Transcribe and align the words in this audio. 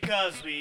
because 0.00 0.42
we 0.44 0.57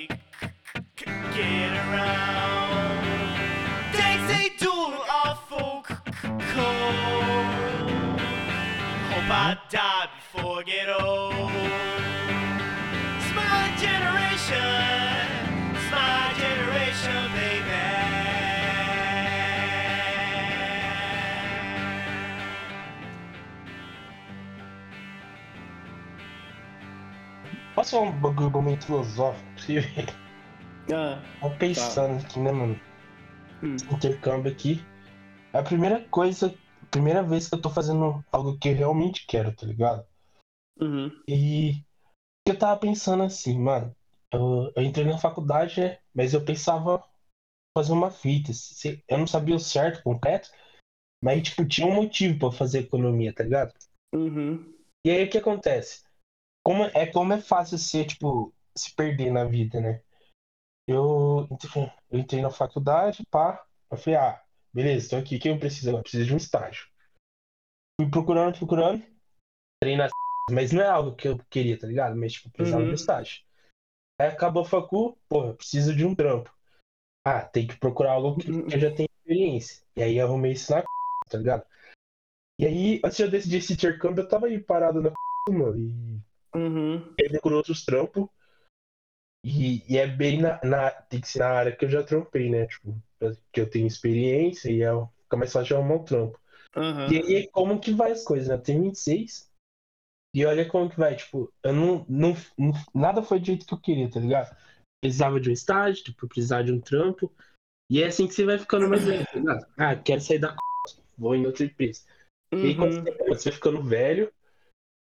Posso 27.87 27.99
falar 28.01 28.09
um 28.11 28.19
bagulho 28.19 28.61
meio 28.61 28.81
filosófico 28.81 29.49
pra 29.53 29.63
você 29.63 29.79
ver? 29.79 30.05
Ah, 30.93 31.21
Tô 31.39 31.57
pensando 31.57 32.21
aqui, 32.21 32.37
né, 32.37 32.51
mano? 32.51 32.77
Hum. 33.63 33.77
Intercâmbio 33.89 34.51
aqui. 34.51 34.81
É 35.53 35.59
a 35.59 35.63
primeira 35.63 36.05
coisa, 36.09 36.53
primeira 36.91 37.23
vez 37.23 37.47
que 37.47 37.55
eu 37.55 37.61
tô 37.61 37.69
fazendo 37.69 38.21
algo 38.29 38.57
que 38.59 38.67
eu 38.67 38.75
realmente 38.75 39.25
quero, 39.25 39.55
tá 39.55 39.65
ligado? 39.65 40.05
uhum. 40.81 41.09
E 41.29 41.81
eu 42.45 42.59
tava 42.59 42.77
pensando 42.77 43.23
assim, 43.23 43.57
mano. 43.57 43.95
Eu, 44.33 44.69
eu 44.75 44.83
entrei 44.83 45.05
na 45.05 45.17
faculdade, 45.17 45.79
né? 45.79 45.97
Mas 46.13 46.33
eu 46.33 46.43
pensava 46.43 47.01
fazer 47.73 47.93
uma 47.93 48.11
fita. 48.11 48.51
se- 48.51 49.01
Eu 49.07 49.17
não 49.17 49.27
sabia 49.27 49.55
o 49.55 49.59
certo, 49.59 50.03
concreto. 50.03 50.49
Mas, 51.23 51.41
tipo, 51.43 51.65
tinha 51.65 51.87
um 51.87 51.95
motivo 51.95 52.37
pra 52.37 52.51
fazer 52.51 52.79
economia, 52.79 53.33
tá 53.33 53.45
ligado? 53.45 53.71
Uhum. 54.13 54.73
E 55.05 55.09
aí 55.09 55.23
o 55.23 55.29
que 55.29 55.37
acontece? 55.37 56.06
Como, 56.67 56.83
é 56.83 57.07
como 57.07 57.31
é 57.31 57.39
fácil 57.39 57.77
ser, 57.77 58.05
tipo, 58.05 58.53
se 58.77 58.93
perder 58.93 59.31
na 59.31 59.45
vida, 59.45 59.79
né? 59.79 60.03
Eu, 60.85 61.47
enfim, 61.49 61.89
eu 62.11 62.19
entrei 62.19 62.41
na 62.41 62.49
faculdade, 62.49 63.25
pá. 63.31 63.65
Eu 63.89 63.95
falei, 63.95 64.19
ah, 64.19 64.43
beleza, 64.73 65.11
tô 65.11 65.15
aqui, 65.15 65.37
o 65.37 65.39
que 65.39 65.47
eu 65.47 65.57
preciso 65.57 65.87
agora? 65.87 66.01
Eu 66.01 66.03
preciso 66.03 66.25
de 66.25 66.33
um 66.33 66.35
estágio. 66.37 66.85
Fui 67.97 68.11
procurando, 68.11 68.57
procurando. 68.57 69.01
Entrei 69.77 69.95
na 69.95 70.09
mas 70.51 70.73
não 70.73 70.81
é 70.81 70.89
algo 70.89 71.15
que 71.15 71.29
eu 71.29 71.37
queria, 71.49 71.79
tá 71.79 71.87
ligado? 71.87 72.17
Mas, 72.17 72.33
tipo, 72.33 72.51
precisava 72.51 72.83
Uhum. 72.83 72.89
de 72.89 72.95
estágio. 72.95 73.45
Aí 74.19 74.27
acabou 74.27 74.63
a 74.63 74.65
facu, 74.65 75.17
porra, 75.29 75.51
eu 75.51 75.55
preciso 75.55 75.95
de 75.95 76.03
um 76.03 76.13
trampo. 76.13 76.53
Ah, 77.25 77.45
tem 77.45 77.65
que 77.65 77.79
procurar 77.79 78.11
algo 78.11 78.37
que, 78.37 78.47
que 78.63 78.75
eu 78.75 78.79
já 78.79 78.93
tenho 78.93 79.07
experiência. 79.19 79.85
E 79.95 80.03
aí 80.03 80.19
arrumei 80.19 80.51
isso 80.51 80.69
na 80.73 80.83
tá 81.31 81.37
ligado? 81.37 81.65
E 82.59 82.65
aí, 82.65 82.99
antes 83.05 83.15
de 83.15 83.23
eu 83.23 83.31
decidir 83.31 83.57
esse 83.59 83.71
intercâmbio, 83.71 84.23
eu 84.23 84.27
tava 84.27 84.47
aí 84.47 84.59
parado 84.59 85.01
na 85.01 85.13
mano. 85.49 85.77
E 85.77 86.26
Uhum. 86.55 87.13
ele 87.19 87.39
por 87.39 87.53
outros 87.53 87.83
trampos. 87.85 88.27
E, 89.45 89.83
e 89.91 89.97
é 89.97 90.07
bem 90.07 90.41
na, 90.41 90.59
na. 90.63 90.91
Tem 90.91 91.21
que 91.21 91.27
ser 91.27 91.39
na 91.39 91.49
área 91.49 91.75
que 91.75 91.85
eu 91.85 91.89
já 91.89 92.03
trampei, 92.03 92.49
né? 92.49 92.67
Tipo, 92.67 92.99
que 93.51 93.61
eu 93.61 93.69
tenho 93.69 93.87
experiência 93.87 94.69
e 94.69 94.81
é, 94.81 94.89
fica 95.23 95.37
mais 95.37 95.51
fácil 95.53 95.77
arrumar 95.77 95.95
um 95.95 96.03
trampo. 96.03 96.39
Uhum. 96.75 97.11
E 97.11 97.17
aí, 97.17 97.47
como 97.49 97.79
que 97.79 97.93
vai 97.93 98.11
as 98.11 98.23
coisas, 98.23 98.47
né? 98.49 98.55
Eu 98.55 98.61
tenho 98.61 98.83
26. 98.83 99.49
E 100.35 100.45
olha 100.45 100.67
como 100.67 100.89
que 100.89 100.97
vai, 100.97 101.15
tipo, 101.15 101.51
eu 101.63 101.73
não, 101.73 102.05
não, 102.07 102.33
não- 102.57 102.73
Nada 102.93 103.23
foi 103.23 103.39
do 103.39 103.45
jeito 103.45 103.65
que 103.65 103.73
eu 103.73 103.79
queria, 103.79 104.09
tá 104.11 104.19
ligado? 104.19 104.55
Precisava 105.01 105.39
de 105.39 105.49
um 105.49 105.53
estágio, 105.53 106.03
tipo, 106.03 106.27
precisava 106.27 106.63
de 106.63 106.73
um 106.73 106.81
trampo. 106.81 107.33
E 107.89 108.03
é 108.03 108.07
assim 108.07 108.27
que 108.27 108.33
você 108.33 108.43
vai 108.43 108.57
ficando 108.59 108.87
mais 108.89 109.05
velho, 109.05 109.25
tá 109.25 109.39
ligado? 109.39 109.65
Ah, 109.77 109.95
quero 109.95 110.19
sair 110.21 110.39
da 110.39 110.51
c... 110.51 111.01
vou 111.17 111.33
em 111.35 111.45
outra 111.45 111.63
empresa. 111.63 112.03
E 112.53 112.67
aí, 112.67 112.75
quando 112.75 112.91
Uhum. 112.93 113.03
você, 113.03 113.11
você 113.29 113.49
vai 113.49 113.53
ficando 113.53 113.81
velho 113.83 114.33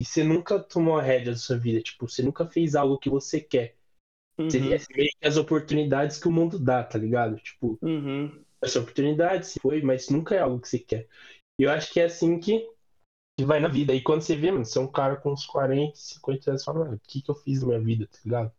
e 0.00 0.04
você 0.04 0.22
nunca 0.22 0.58
tomou 0.60 0.96
a 0.98 1.02
rédea 1.02 1.32
da 1.32 1.38
sua 1.38 1.58
vida, 1.58 1.82
tipo, 1.82 2.08
você 2.08 2.22
nunca 2.22 2.46
fez 2.46 2.74
algo 2.74 2.98
que 2.98 3.10
você 3.10 3.40
quer. 3.40 3.76
Seria 4.50 4.76
Uhum. 4.76 4.84
meio 4.96 5.10
que 5.20 5.26
as 5.26 5.36
oportunidades 5.36 6.18
que 6.18 6.28
o 6.28 6.32
mundo 6.32 6.58
dá, 6.58 6.84
tá 6.84 6.96
ligado? 6.98 7.36
Tipo, 7.36 7.78
Uhum. 7.82 8.44
essa 8.62 8.80
oportunidade 8.80 9.46
se 9.46 9.60
foi, 9.60 9.82
mas 9.82 10.08
nunca 10.08 10.34
é 10.34 10.38
algo 10.38 10.60
que 10.60 10.68
você 10.68 10.78
quer. 10.78 11.08
E 11.58 11.64
eu 11.64 11.70
acho 11.70 11.92
que 11.92 11.98
é 12.00 12.04
assim 12.04 12.38
que, 12.38 12.64
que 13.36 13.44
vai 13.44 13.58
na 13.58 13.68
vida. 13.68 13.92
E 13.92 14.00
quando 14.00 14.22
você 14.22 14.36
vê, 14.36 14.52
mano, 14.52 14.64
você 14.64 14.78
é 14.78 14.80
um 14.80 14.90
cara 14.90 15.16
com 15.16 15.32
uns 15.32 15.44
40, 15.44 15.96
50 15.96 16.50
anos, 16.50 16.62
você 16.62 16.64
fala, 16.64 16.84
mano, 16.84 16.94
o 16.96 17.00
que 17.00 17.20
que 17.20 17.30
eu 17.30 17.34
fiz 17.34 17.60
na 17.62 17.68
minha 17.68 17.80
vida, 17.80 18.06
tá 18.06 18.18
ligado? 18.24 18.52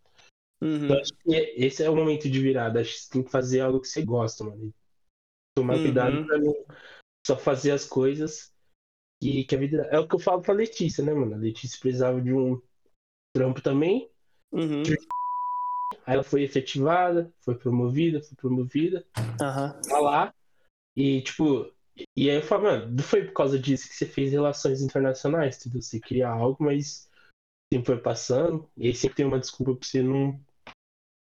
Uhum. 0.62 0.84
Então, 0.86 1.00
acho 1.00 1.14
que 1.14 1.36
é- 1.36 1.66
esse 1.66 1.82
é 1.84 1.90
o 1.90 1.96
momento 1.96 2.30
de 2.30 2.40
virada. 2.42 2.82
Acho 2.82 2.92
que 2.94 3.00
você 3.00 3.10
tem 3.10 3.24
que 3.24 3.32
fazer 3.32 3.62
algo 3.62 3.80
que 3.80 3.88
você 3.88 4.04
gosta, 4.04 4.44
mano. 4.44 4.74
Tomar 5.56 5.76
Uhum. 5.76 5.82
cuidado 5.84 6.26
pra 6.26 6.38
não 6.38 6.54
só 7.26 7.38
fazer 7.38 7.72
as 7.72 7.86
coisas 7.86 8.54
que, 9.20 9.44
que 9.44 9.56
a 9.56 9.58
vida. 9.60 9.88
É 9.92 10.00
o 10.00 10.08
que 10.08 10.16
eu 10.16 10.20
falo 10.20 10.42
pra 10.42 10.54
Letícia, 10.54 11.04
né, 11.04 11.14
mano? 11.14 11.34
A 11.36 11.38
Letícia 11.38 11.80
precisava 11.80 12.22
de 12.22 12.34
um 12.34 12.62
trampo 13.36 13.62
também. 13.62 14.10
Uhum. 14.52 14.84
Aí 16.06 16.14
ela 16.16 16.24
foi 16.24 16.44
efetivada, 16.44 17.32
foi 17.42 17.56
promovida, 17.56 18.22
foi 18.22 18.36
promovida, 18.36 19.06
Aham. 19.42 19.82
tá 19.88 20.00
lá. 20.00 20.34
E, 20.96 21.22
tipo, 21.22 21.72
e 22.16 22.30
aí 22.30 22.38
eu 22.38 22.42
falo, 22.42 22.64
mano, 22.64 22.92
não 22.92 23.04
foi 23.04 23.26
por 23.26 23.34
causa 23.34 23.60
disso 23.60 23.88
que 23.88 23.96
você 23.96 24.06
fez 24.06 24.32
relações 24.32 24.82
internacionais, 24.82 25.58
entendeu? 25.58 25.82
Você 25.82 26.00
queria 26.00 26.30
algo, 26.30 26.64
mas 26.64 27.08
o 27.08 27.76
tempo 27.76 27.86
foi 27.86 27.98
passando, 28.00 28.70
e 28.76 28.88
aí 28.88 28.96
sempre 28.96 29.18
tem 29.18 29.26
uma 29.26 29.40
desculpa 29.40 29.76
pra 29.76 29.88
você 29.88 30.02
não. 30.02 30.40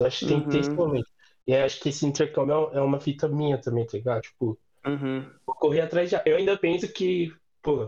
Eu 0.02 0.08
acho 0.08 0.20
que 0.20 0.28
tem 0.28 0.44
que 0.44 0.50
ter 0.50 0.60
esse 0.60 0.70
Uhum. 0.70 0.76
momento. 0.78 1.10
E 1.46 1.54
aí 1.54 1.64
acho 1.64 1.80
que 1.82 1.90
esse 1.90 2.06
intercâmbio 2.06 2.70
é 2.74 2.82
uma 2.82 3.00
fita 3.00 3.28
minha 3.28 3.60
também, 3.60 3.86
tá 3.86 3.98
ligado? 3.98 4.22
Tipo, 4.22 4.58
Uhum. 4.86 5.30
correr 5.46 5.82
atrás 5.82 6.10
de. 6.10 6.16
Eu 6.26 6.38
ainda 6.38 6.58
penso 6.58 6.92
que, 6.92 7.36
pô, 7.70 7.84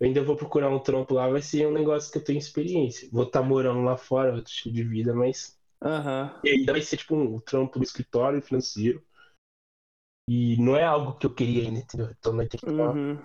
eu 0.00 0.06
ainda 0.06 0.22
vou 0.22 0.36
procurar 0.36 0.68
um 0.70 0.78
trampo 0.78 1.14
lá, 1.14 1.28
vai 1.28 1.42
ser 1.42 1.66
um 1.66 1.72
negócio 1.72 2.12
que 2.12 2.18
eu 2.18 2.24
tenho 2.24 2.38
experiência. 2.38 3.08
Vou 3.10 3.24
estar 3.24 3.42
morando 3.42 3.82
lá 3.82 3.96
fora, 3.96 4.34
outro 4.34 4.50
estilo 4.52 4.74
de 4.74 4.84
vida, 4.84 5.12
mas. 5.14 5.58
Aham. 5.82 6.40
E 6.44 6.50
ainda 6.50 6.72
vai 6.72 6.82
ser 6.82 6.96
tipo 6.98 7.16
um 7.16 7.40
trampo 7.40 7.78
do 7.78 7.84
escritório 7.84 8.40
financeiro. 8.40 9.04
E 10.30 10.56
não 10.58 10.76
é 10.76 10.84
algo 10.84 11.18
que 11.18 11.26
eu 11.26 11.34
queria 11.34 11.64
ainda, 11.64 11.80
entendeu? 11.80 12.10
Então 12.10 12.32
nós 12.32 12.48
tem 12.48 12.60
que 12.60 12.66
tomar, 12.66 12.94
Uhum. 12.94 13.18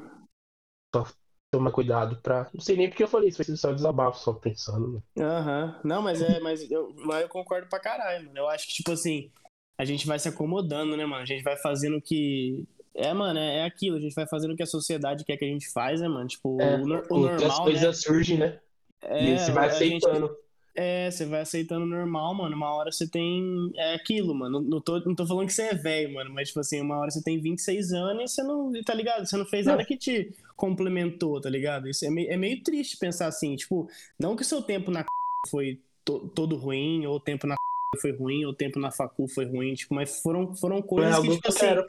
tomar 1.52 1.72
cuidado 1.72 2.22
pra. 2.22 2.50
Não 2.54 2.62
sei 2.62 2.78
nem 2.78 2.90
porque 2.90 3.04
eu 3.04 3.08
falei 3.08 3.30
isso, 3.30 3.38
vai 3.38 3.46
ser 3.46 3.58
só 3.58 3.72
desabafo, 3.72 4.20
só 4.20 4.34
pensando. 4.34 5.04
né? 5.16 5.24
Aham. 5.24 5.82
Não, 5.84 6.02
mas 6.02 6.22
é, 6.22 6.40
mas 6.40 6.70
eu, 6.72 6.96
mas 7.06 7.22
eu 7.22 7.30
concordo 7.30 7.68
pra 7.68 7.80
caralho, 7.80 8.26
mano. 8.28 8.40
Eu 8.40 8.48
acho 8.48 8.68
que, 8.68 8.74
tipo 8.74 8.92
assim, 8.92 9.30
a 9.78 9.86
gente 9.86 10.08
vai 10.08 10.18
se 10.18 10.30
acomodando, 10.30 10.96
né, 10.96 11.06
mano? 11.06 11.22
A 11.22 11.26
gente 11.26 11.44
vai 11.44 11.58
fazendo 11.58 11.98
o 11.98 12.02
que. 12.02 12.66
É, 12.96 13.14
mano, 13.14 13.40
é, 13.40 13.60
é 13.60 13.64
aquilo, 13.66 13.98
a 13.98 14.00
gente 14.00 14.14
vai 14.14 14.28
fazendo 14.28 14.54
o 14.54 14.56
que 14.56 14.64
a 14.64 14.68
sociedade 14.68 15.24
quer 15.26 15.36
que 15.38 15.46
a 15.46 15.48
gente 15.48 15.70
faz, 15.72 16.00
né, 16.02 16.08
mano? 16.08 16.28
Tipo, 16.28 16.62
É, 16.62 16.76
o, 16.78 16.84
o 16.84 17.04
porque 17.08 17.26
as 17.36 17.42
normal, 17.42 17.58
né? 17.60 17.64
coisas 17.72 18.02
surgem, 18.02 18.38
né? 18.38 18.60
É, 19.02 19.24
e 19.34 19.40
você 19.40 19.52
vai 19.52 19.70
gente- 19.72 20.06
aceitando. 20.06 20.38
É, 20.76 21.12
você 21.12 21.26
vai 21.28 21.42
aceitando 21.42 21.86
normal, 21.86 22.34
mano. 22.34 22.56
Uma 22.56 22.74
hora 22.74 22.92
você 22.92 23.08
tem. 23.08 23.72
É 23.76 23.94
aquilo, 23.94 24.34
mano. 24.34 24.60
Não 24.60 24.82
tô, 24.82 25.00
não 25.02 25.14
tô 25.14 25.24
falando 25.26 25.46
que 25.46 25.54
você 25.54 25.64
é 25.64 25.76
velho, 25.76 26.16
mano. 26.16 26.32
Mas, 26.34 26.48
tipo 26.48 26.62
assim, 26.62 26.82
uma 26.82 26.98
hora 26.98 27.12
você 27.12 27.22
tem 27.22 27.40
26 27.40 27.94
anos 27.94 28.24
e 28.32 28.34
você 28.34 28.42
não. 28.44 28.72
Tá 28.84 28.94
ligado? 28.96 29.24
Você 29.24 29.38
não 29.38 29.46
fez 29.46 29.68
Não. 29.68 29.74
nada 29.74 29.86
que 29.86 29.96
te 29.96 30.34
complementou, 30.56 31.40
tá 31.40 31.48
ligado? 31.48 31.88
Isso 31.88 32.04
é 32.06 32.10
meio, 32.10 32.32
é 32.32 32.36
meio 32.38 32.64
triste 32.64 32.98
pensar 32.98 33.28
assim. 33.28 33.56
Tipo, 33.56 33.88
não 34.20 34.36
que 34.36 34.42
o 34.42 34.46
seu 34.46 34.64
tempo 34.64 34.90
na 34.90 35.02
c... 35.02 35.06
foi 35.52 35.80
to- 36.04 36.28
todo 36.34 36.56
ruim, 36.56 37.06
ou 37.06 37.18
o 37.18 37.20
tempo 37.20 37.46
na 37.46 37.54
c... 37.54 37.58
foi 38.02 38.12
ruim, 38.16 38.44
ou 38.46 38.52
o 38.52 38.56
tempo 38.56 38.80
na 38.80 38.90
facu 38.90 39.28
foi 39.28 39.46
ruim. 39.46 39.76
Tipo, 39.76 39.94
mas 39.94 40.22
foram, 40.24 40.56
foram 40.56 40.78
é 40.78 40.82
coisas 40.82 41.20
que, 41.20 41.30
tipo 41.36 41.48
assim. 41.50 41.60
quero. 41.60 41.88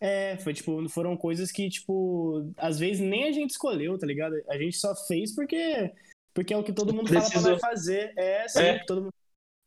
É, 0.00 0.36
foi 0.38 0.52
tipo, 0.52 0.88
foram 0.88 1.16
coisas 1.16 1.50
que, 1.52 1.68
tipo, 1.70 2.50
às 2.56 2.78
vezes 2.78 3.00
nem 3.00 3.24
a 3.24 3.32
gente 3.32 3.50
escolheu, 3.50 3.96
tá 3.98 4.06
ligado? 4.06 4.34
A 4.48 4.58
gente 4.58 4.76
só 4.76 4.94
fez 5.06 5.34
porque. 5.34 5.92
Porque 6.34 6.52
é 6.52 6.56
o 6.56 6.64
que 6.64 6.72
todo 6.72 6.92
mundo 6.92 7.06
fala 7.08 7.20
pra 7.20 7.30
Precisou. 7.30 7.58
fazer. 7.60 8.12
É, 8.16 8.48
sim, 8.48 8.58
É. 8.60 8.84
todo 8.84 9.02
mundo. 9.02 9.14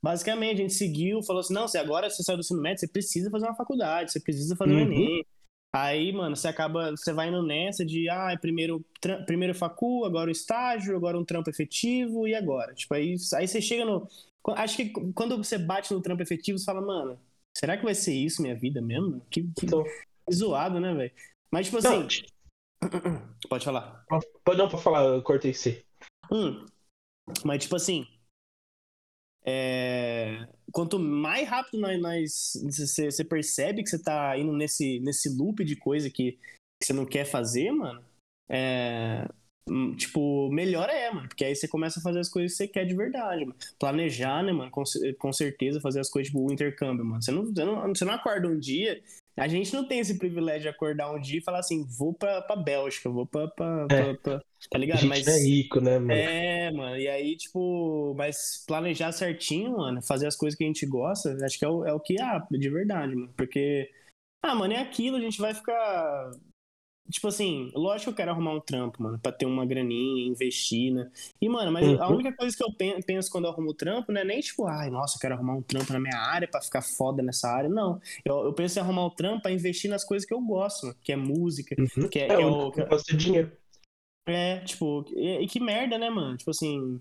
Basicamente, 0.04 0.60
a 0.60 0.62
gente 0.62 0.74
seguiu, 0.74 1.24
falou 1.24 1.40
assim: 1.40 1.54
não, 1.54 1.68
se 1.68 1.78
agora 1.78 2.10
você 2.10 2.22
saiu 2.24 2.38
do 2.38 2.42
ensino 2.42 2.62
médio, 2.62 2.80
você 2.82 2.88
precisa 2.88 3.30
fazer 3.32 3.46
uma 3.48 3.56
faculdade, 3.56 4.12
você 4.12 4.20
precisa 4.20 4.56
fazer 4.56 4.72
um 4.74 4.76
Uhum. 4.76 4.82
Enem. 4.84 5.26
Aí, 5.74 6.12
mano, 6.12 6.36
você 6.36 6.48
acaba, 6.48 6.92
você 6.92 7.12
vai 7.14 7.28
indo 7.30 7.44
nessa 7.44 7.86
de, 7.86 8.10
ah, 8.10 8.36
primeiro, 8.40 8.84
tra- 9.02 9.22
primeiro 9.24 9.54
facu, 9.54 10.06
agora 10.06 10.30
o 10.30 10.32
estágio, 10.32 10.96
agora 10.96 11.18
um 11.20 11.26
trampo 11.26 11.50
efetivo, 11.50 12.28
e 12.28 12.34
agora? 12.36 12.74
Tipo, 12.74 12.94
aí, 12.94 13.16
aí 13.36 13.48
você 13.48 13.62
chega 13.62 13.86
no. 13.86 14.08
Acho 14.56 14.78
que 14.78 14.90
quando 15.14 15.38
você 15.38 15.58
bate 15.58 15.94
no 15.94 16.02
trampo 16.02 16.22
efetivo, 16.24 16.58
você 16.58 16.66
fala, 16.66 16.82
mano, 16.82 17.20
será 17.58 17.76
que 17.78 17.84
vai 17.84 17.94
ser 17.96 18.14
isso 18.14 18.42
minha 18.42 18.56
vida 18.56 18.82
mesmo? 18.82 19.22
Que, 19.30 19.44
que 19.44 19.66
Então, 19.66 19.84
zoado, 20.34 20.80
né, 20.80 20.94
velho? 20.94 21.12
Mas, 21.52 21.68
tipo 21.68 21.82
não, 21.82 22.06
assim. 22.06 22.26
Pode 23.50 23.66
falar. 23.66 24.06
pode 24.44 24.58
não 24.58 24.70
pra 24.70 24.78
falar, 24.78 25.04
eu 25.04 25.22
cortei 25.24 25.54
você. 25.54 25.84
Hum. 26.32 26.66
Mas, 27.44 27.64
tipo 27.64 27.76
assim. 27.76 28.06
é, 29.46 30.48
Quanto 30.72 31.00
mais 31.00 31.48
rápido 31.48 31.80
nós, 31.80 32.54
você, 32.64 33.24
percebe 33.24 33.84
que 33.84 33.90
você 33.90 34.02
tá 34.02 34.38
indo 34.38 34.52
nesse, 34.54 35.00
nesse 35.00 35.30
loop 35.30 35.64
de 35.64 35.76
coisa 35.76 36.10
que, 36.10 36.38
você 36.84 36.94
não 36.94 37.06
quer 37.06 37.26
fazer, 37.26 37.72
mano. 37.72 38.04
é, 38.50 39.28
hum, 39.68 39.96
Tipo, 39.96 40.50
melhor 40.52 40.90
é, 40.90 41.12
mano. 41.12 41.28
Porque 41.28 41.46
aí 41.46 41.56
você 41.56 41.68
começa 41.68 42.00
a 42.00 42.04
fazer 42.04 42.20
as 42.20 42.30
coisas 42.30 42.52
que 42.52 42.58
você 42.58 42.68
quer 42.68 42.86
de 42.86 42.96
verdade, 42.96 43.46
mano. 43.46 43.58
Planejar, 43.80 44.44
né, 44.44 44.52
mano? 44.52 44.70
Com, 44.70 44.84
com 45.18 45.34
certeza 45.34 45.82
fazer 45.82 46.02
as 46.02 46.10
coisas, 46.10 46.32
tipo, 46.32 46.46
o 46.46 46.54
intercâmbio, 46.54 47.04
mano. 47.06 47.22
Você 47.22 47.32
não, 47.32 47.46
você, 47.46 47.66
não, 47.66 47.88
você 47.88 48.06
não 48.06 48.14
acorda 48.14 48.48
um 48.48 48.60
dia 48.60 49.02
A 49.38 49.48
gente 49.48 49.72
não 49.74 49.88
tem 49.88 50.00
esse 50.00 50.18
privilégio 50.18 50.64
de 50.64 50.68
acordar 50.70 51.12
um 51.14 51.20
dia 51.22 51.38
e 51.40 51.44
falar 51.44 51.60
assim, 51.60 51.86
vou 51.86 52.14
pra, 52.14 52.42
pra 52.42 52.56
Bélgica, 52.56 53.10
vou 53.10 53.26
pra. 53.26 53.48
pra, 53.48 53.88
É. 53.92 54.14
pra- 54.16 54.40
tá 54.40 54.46
A 54.74 54.78
ligado? 54.78 55.00
gente 55.00 55.10
Mas. 55.10 55.28
é 55.28 55.38
rico, 55.44 55.80
né, 55.80 56.00
mano? 56.00 56.12
É, 56.12 56.72
mano, 56.72 56.98
e 56.98 57.08
aí, 57.08 57.38
tipo, 57.38 58.16
mas 58.18 58.64
planejar 58.68 59.12
certinho, 59.12 59.78
mano, 59.78 60.02
fazer 60.02 60.26
as 60.28 60.36
coisas 60.36 60.58
que 60.58 60.64
a 60.64 60.68
gente 60.68 60.86
gosta, 60.88 61.38
acho 61.46 61.60
que 61.60 61.66
é 61.66 61.70
o, 61.70 61.86
é 61.86 61.94
o 61.94 62.00
que 62.00 62.20
há, 62.20 62.40
de 62.50 62.70
verdade, 62.70 63.16
mano. 63.16 63.32
Porque, 63.38 63.90
ah, 64.44 64.56
mano, 64.56 64.74
é 64.74 64.82
aquilo, 64.82 65.18
a 65.18 65.22
gente 65.22 65.40
vai 65.40 65.54
ficar. 65.54 66.32
Tipo 67.10 67.30
assim, 67.30 67.72
lógico 67.74 68.06
que 68.06 68.10
eu 68.10 68.16
quero 68.16 68.32
arrumar 68.32 68.52
um 68.54 68.60
trampo, 68.60 69.02
mano, 69.02 69.18
pra 69.18 69.32
ter 69.32 69.46
uma 69.46 69.66
graninha, 69.66 70.28
investir, 70.28 70.94
né? 70.94 71.10
E, 71.42 71.48
mano, 71.48 71.72
mas 71.72 71.88
a 72.00 72.08
Uhum. 72.10 72.16
única 72.16 72.36
coisa 72.36 72.56
que 72.56 72.64
eu 72.64 72.74
pen- 72.74 73.02
penso 73.02 73.32
quando 73.32 73.46
eu 73.46 73.52
arrumo 73.52 73.74
trampo 73.74 74.12
não 74.12 74.20
é 74.22 74.26
nem 74.26 74.42
tipo, 74.42 74.66
ai, 74.68 74.90
nossa, 74.90 75.16
eu 75.16 75.22
quero 75.22 75.36
arrumar 75.36 75.56
um 75.56 75.62
trampo 75.62 75.94
na 75.94 76.00
minha 76.00 76.18
área 76.18 76.48
pra 76.48 76.62
ficar 76.62 76.82
foda 76.82 77.24
nessa 77.24 77.50
área. 77.50 77.70
Não. 77.70 78.02
Eu, 78.26 78.46
eu 78.46 78.54
penso 78.54 78.78
em 78.78 78.82
arrumar 78.82 79.06
um 79.06 79.10
trampo 79.10 79.42
pra 79.44 79.52
investir 79.52 79.90
nas 79.90 80.04
coisas 80.04 80.28
que 80.28 80.34
eu 80.34 80.42
gosto, 80.42 80.88
mano, 80.88 80.98
que 81.02 81.12
é 81.14 81.16
música, 81.16 81.76
Uhum. 81.80 82.10
que 82.10 82.20
é, 82.20 82.26
É, 82.26 82.36
que 82.36 82.42
é 82.42 82.46
o 82.46 82.52
o. 82.68 82.72
que 82.72 82.82
é- 82.82 82.84
que 82.84 82.90
gosta 82.90 83.12
de 83.16 83.24
dinheiro. 83.24 83.52
é, 84.28 84.60
tipo, 84.62 85.06
e, 85.16 85.44
e 85.44 85.48
que 85.48 85.60
merda, 85.60 85.98
né, 85.98 86.10
mano? 86.10 86.36
Tipo 86.38 86.52
assim. 86.52 87.00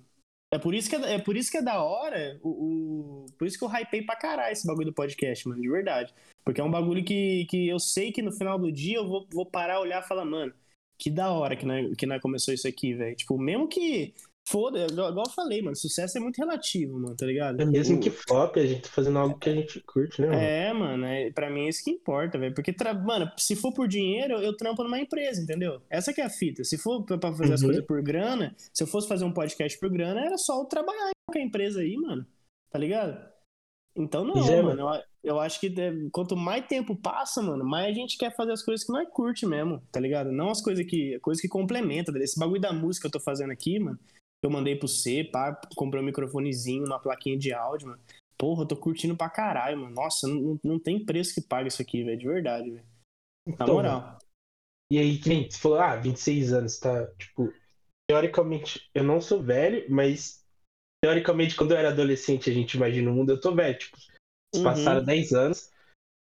É 0.53 0.59
por 0.59 0.75
isso 0.75 0.89
que 0.89 0.97
é, 0.97 1.15
é 1.15 1.19
por 1.19 1.37
isso 1.37 1.51
que 1.51 1.57
é 1.57 1.63
da 1.63 1.83
hora, 1.83 2.39
o, 2.43 3.25
o- 3.25 3.27
por 3.37 3.47
isso 3.47 3.59
que 3.59 3.65
eu 3.65 3.69
hypei 3.69 4.03
pra 4.03 4.17
caralho 4.17 4.53
esse 4.53 4.67
bagulho 4.67 4.87
do 4.87 4.93
podcast, 4.95 5.47
mano, 5.49 5.61
de 5.61 5.69
verdade. 5.69 6.15
Porque 6.45 6.61
é 6.61 6.65
um 6.65 6.71
bagulho 6.71 7.05
que, 7.05 7.45
que 7.47 7.67
eu 7.69 7.79
sei 7.81 8.13
que 8.13 8.23
no 8.23 8.33
final 8.33 8.59
do 8.59 8.71
dia 8.71 8.97
eu 8.99 9.07
vou, 9.09 9.27
vou 9.33 9.45
parar, 9.45 9.81
olhar 9.81 10.03
e 10.03 10.07
falar, 10.07 10.25
mano, 10.25 10.55
que 10.99 11.11
da 11.11 11.31
hora 11.33 11.57
que 11.57 11.67
nós, 11.67 11.95
que 11.97 12.07
nós 12.07 12.23
começou 12.23 12.55
isso 12.55 12.67
aqui, 12.69 12.95
velho. 12.95 13.17
Tipo, 13.17 13.37
mesmo 13.39 13.69
que. 13.69 14.15
Foda, 14.49 14.87
igual 14.91 15.11
igual 15.11 15.27
eu 15.27 15.33
falei, 15.33 15.61
mano, 15.61 15.75
sucesso 15.75 16.17
é 16.17 16.21
muito 16.21 16.37
relativo, 16.39 16.99
mano, 17.01 17.17
tá 17.17 17.27
ligado? 17.27 17.61
É 17.61 17.65
mesmo 17.65 17.97
O- 17.97 18.01
que 18.01 18.11
flop, 18.11 18.57
a 18.59 18.65
gente 18.67 18.83
tá 18.83 18.89
fazendo 18.91 19.19
algo 19.19 19.37
que 19.39 19.51
a 19.51 19.55
gente 19.55 19.81
curte, 19.81 20.21
né, 20.21 20.29
mano? 20.29 20.41
é, 20.41 20.73
mano, 20.73 21.05
é, 21.05 21.31
pra 21.33 21.51
mim 21.51 21.67
é 21.67 21.69
isso 21.69 21.83
que 21.83 21.91
importa, 21.91 22.39
velho. 22.39 22.55
Porque, 22.55 22.73
tra- 22.73 22.95
mano, 22.95 23.29
se 23.37 23.57
for 23.57 23.73
por 23.73 23.89
dinheiro, 23.89 24.35
eu, 24.35 24.57
trampo 24.57 24.85
numa 24.85 25.01
empresa, 25.01 25.43
entendeu? 25.43 25.83
Essa 25.91 26.13
que 26.13 26.21
é 26.21 26.25
a 26.25 26.31
fita. 26.31 26.63
Se 26.63 26.79
for 26.79 27.03
pra, 27.05 27.19
fazer 27.21 27.55
as 27.55 27.61
Uhum. 27.61 27.67
coisas 27.69 27.85
por 27.87 28.01
grana, 28.03 28.55
se 28.73 28.83
eu 28.85 28.87
fosse 28.87 29.09
fazer 29.09 29.25
um 29.25 29.33
podcast 29.33 29.77
por 29.81 29.91
grana, 29.91 30.21
era 30.25 30.39
só 30.39 30.61
eu 30.61 30.65
trabalhar 30.67 31.09
em 31.09 31.13
qualquer 31.29 31.43
empresa 31.45 31.81
aí, 31.81 31.97
mano. 31.97 32.25
Tá 32.71 32.79
ligado? 32.79 33.19
Então 33.97 34.25
não, 34.25 34.47
é, 34.49 34.63
mano. 34.63 34.83
Eu, 34.83 35.03
eu 35.25 35.41
acho 35.41 35.59
que 35.59 35.67
é, 35.81 35.93
quanto 36.13 36.37
mais 36.37 36.65
tempo 36.67 36.95
passa, 36.95 37.43
mano, 37.43 37.65
mais 37.65 37.87
a 37.89 37.93
gente 37.93 38.17
quer 38.19 38.35
fazer 38.37 38.53
as 38.53 38.63
coisas 38.63 38.87
que 38.87 38.93
nós 38.93 39.09
curte 39.11 39.45
mesmo, 39.47 39.83
tá 39.91 39.99
ligado? 39.99 40.31
Não 40.31 40.51
as 40.51 40.63
coisas 40.63 40.85
que, 40.87 41.19
coisas 41.21 41.41
que 41.43 41.49
complementam. 41.49 42.15
Esse 42.19 42.39
bagulho 42.39 42.61
da 42.61 42.73
música 42.73 43.09
que 43.09 43.17
eu 43.17 43.19
tô 43.19 43.25
fazendo 43.25 43.51
aqui, 43.53 43.79
mano, 43.81 43.99
eu 44.43 44.51
mandei 44.51 44.77
pro 44.77 44.89
C, 44.89 45.25
pá, 45.25 45.59
comprei 45.75 46.03
um 46.03 46.07
microfonezinho, 46.07 46.85
uma 46.87 46.99
plaquinha 47.01 47.37
de 47.39 47.53
áudio, 47.53 47.89
mano. 47.89 48.01
Porra, 48.39 48.63
eu 48.63 48.67
tô 48.67 48.77
curtindo 48.77 49.17
pra 49.17 49.31
caralho, 49.31 49.79
mano. 49.79 49.95
Nossa, 49.95 50.29
não, 50.29 50.61
não- 50.63 50.79
tem 50.79 51.05
preço 51.05 51.35
que 51.35 51.41
paga 51.41 51.69
isso 51.69 51.81
aqui, 51.81 52.05
velho. 52.05 52.19
De 52.19 52.27
verdade, 52.27 52.71
velho. 52.71 52.85
Na 53.47 53.55
Então, 53.55 53.75
moral. 53.75 54.19
E 54.93 54.99
aí, 54.99 55.19
que 55.19 55.29
nem 55.29 55.51
você 55.51 55.59
falou, 55.59 55.79
ah, 55.79 55.97
26 55.97 56.53
anos, 56.53 56.79
tá? 56.79 57.07
Tipo, 57.19 57.53
teoricamente, 58.09 58.89
eu 58.95 59.03
não 59.03 59.21
sou 59.21 59.43
velho, 59.43 59.85
mas 59.91 60.45
teoricamente, 61.03 61.57
quando 61.57 61.73
eu 61.73 61.79
era 61.79 61.89
adolescente, 61.89 62.51
a 62.51 62.53
gente 62.53 62.75
imagina 62.77 63.11
o 63.11 63.15
mundo, 63.15 63.31
eu 63.31 63.41
tô 63.41 63.55
velho. 63.55 63.79
Tipo, 63.79 63.97
Uhum. 64.55 64.63
passaram 64.63 65.05
10 65.05 65.33
anos 65.33 65.71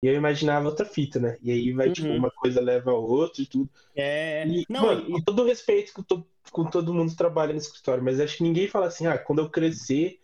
e 0.04 0.08
eu 0.08 0.16
imaginava 0.16 0.68
outra 0.68 0.86
fita, 0.86 1.20
né? 1.20 1.38
E 1.42 1.52
aí 1.52 1.72
vai, 1.74 1.92
tipo, 1.92 2.08
Uhum. 2.08 2.18
uma 2.18 2.32
coisa 2.32 2.60
leva 2.62 2.92
a 2.92 2.96
outra 2.96 3.42
e 3.44 3.46
tudo. 3.46 3.70
É. 3.96 4.48
E, 4.48 4.66
Não, 4.70 4.82
mano, 4.86 5.08
e- 5.10 5.12
com 5.12 5.22
todo 5.22 5.46
respeito 5.46 5.94
com, 5.94 6.02
to- 6.02 6.26
com 6.52 6.66
todo 6.70 6.94
mundo 6.94 7.12
que 7.12 7.18
trabalha 7.18 7.54
no 7.54 7.60
escritório, 7.60 8.04
mas 8.04 8.20
acho 8.20 8.38
que 8.38 8.44
ninguém 8.44 8.68
fala 8.68 8.88
assim, 8.88 9.08
ah, 9.08 9.18
quando 9.18 9.40
eu 9.40 9.50
crescer, 9.50 10.20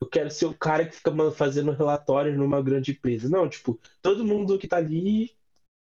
eu 0.00 0.08
quero 0.08 0.30
ser 0.30 0.46
o 0.46 0.54
cara 0.54 0.84
que 0.86 0.96
fica 0.96 1.12
fazendo 1.32 1.72
relatório 1.72 2.36
numa 2.36 2.60
grande 2.62 2.92
empresa. 2.92 3.28
Não, 3.28 3.48
tipo, 3.48 3.78
todo 4.00 4.24
mundo 4.24 4.58
que 4.58 4.66
tá 4.66 4.76
ali 4.78 5.30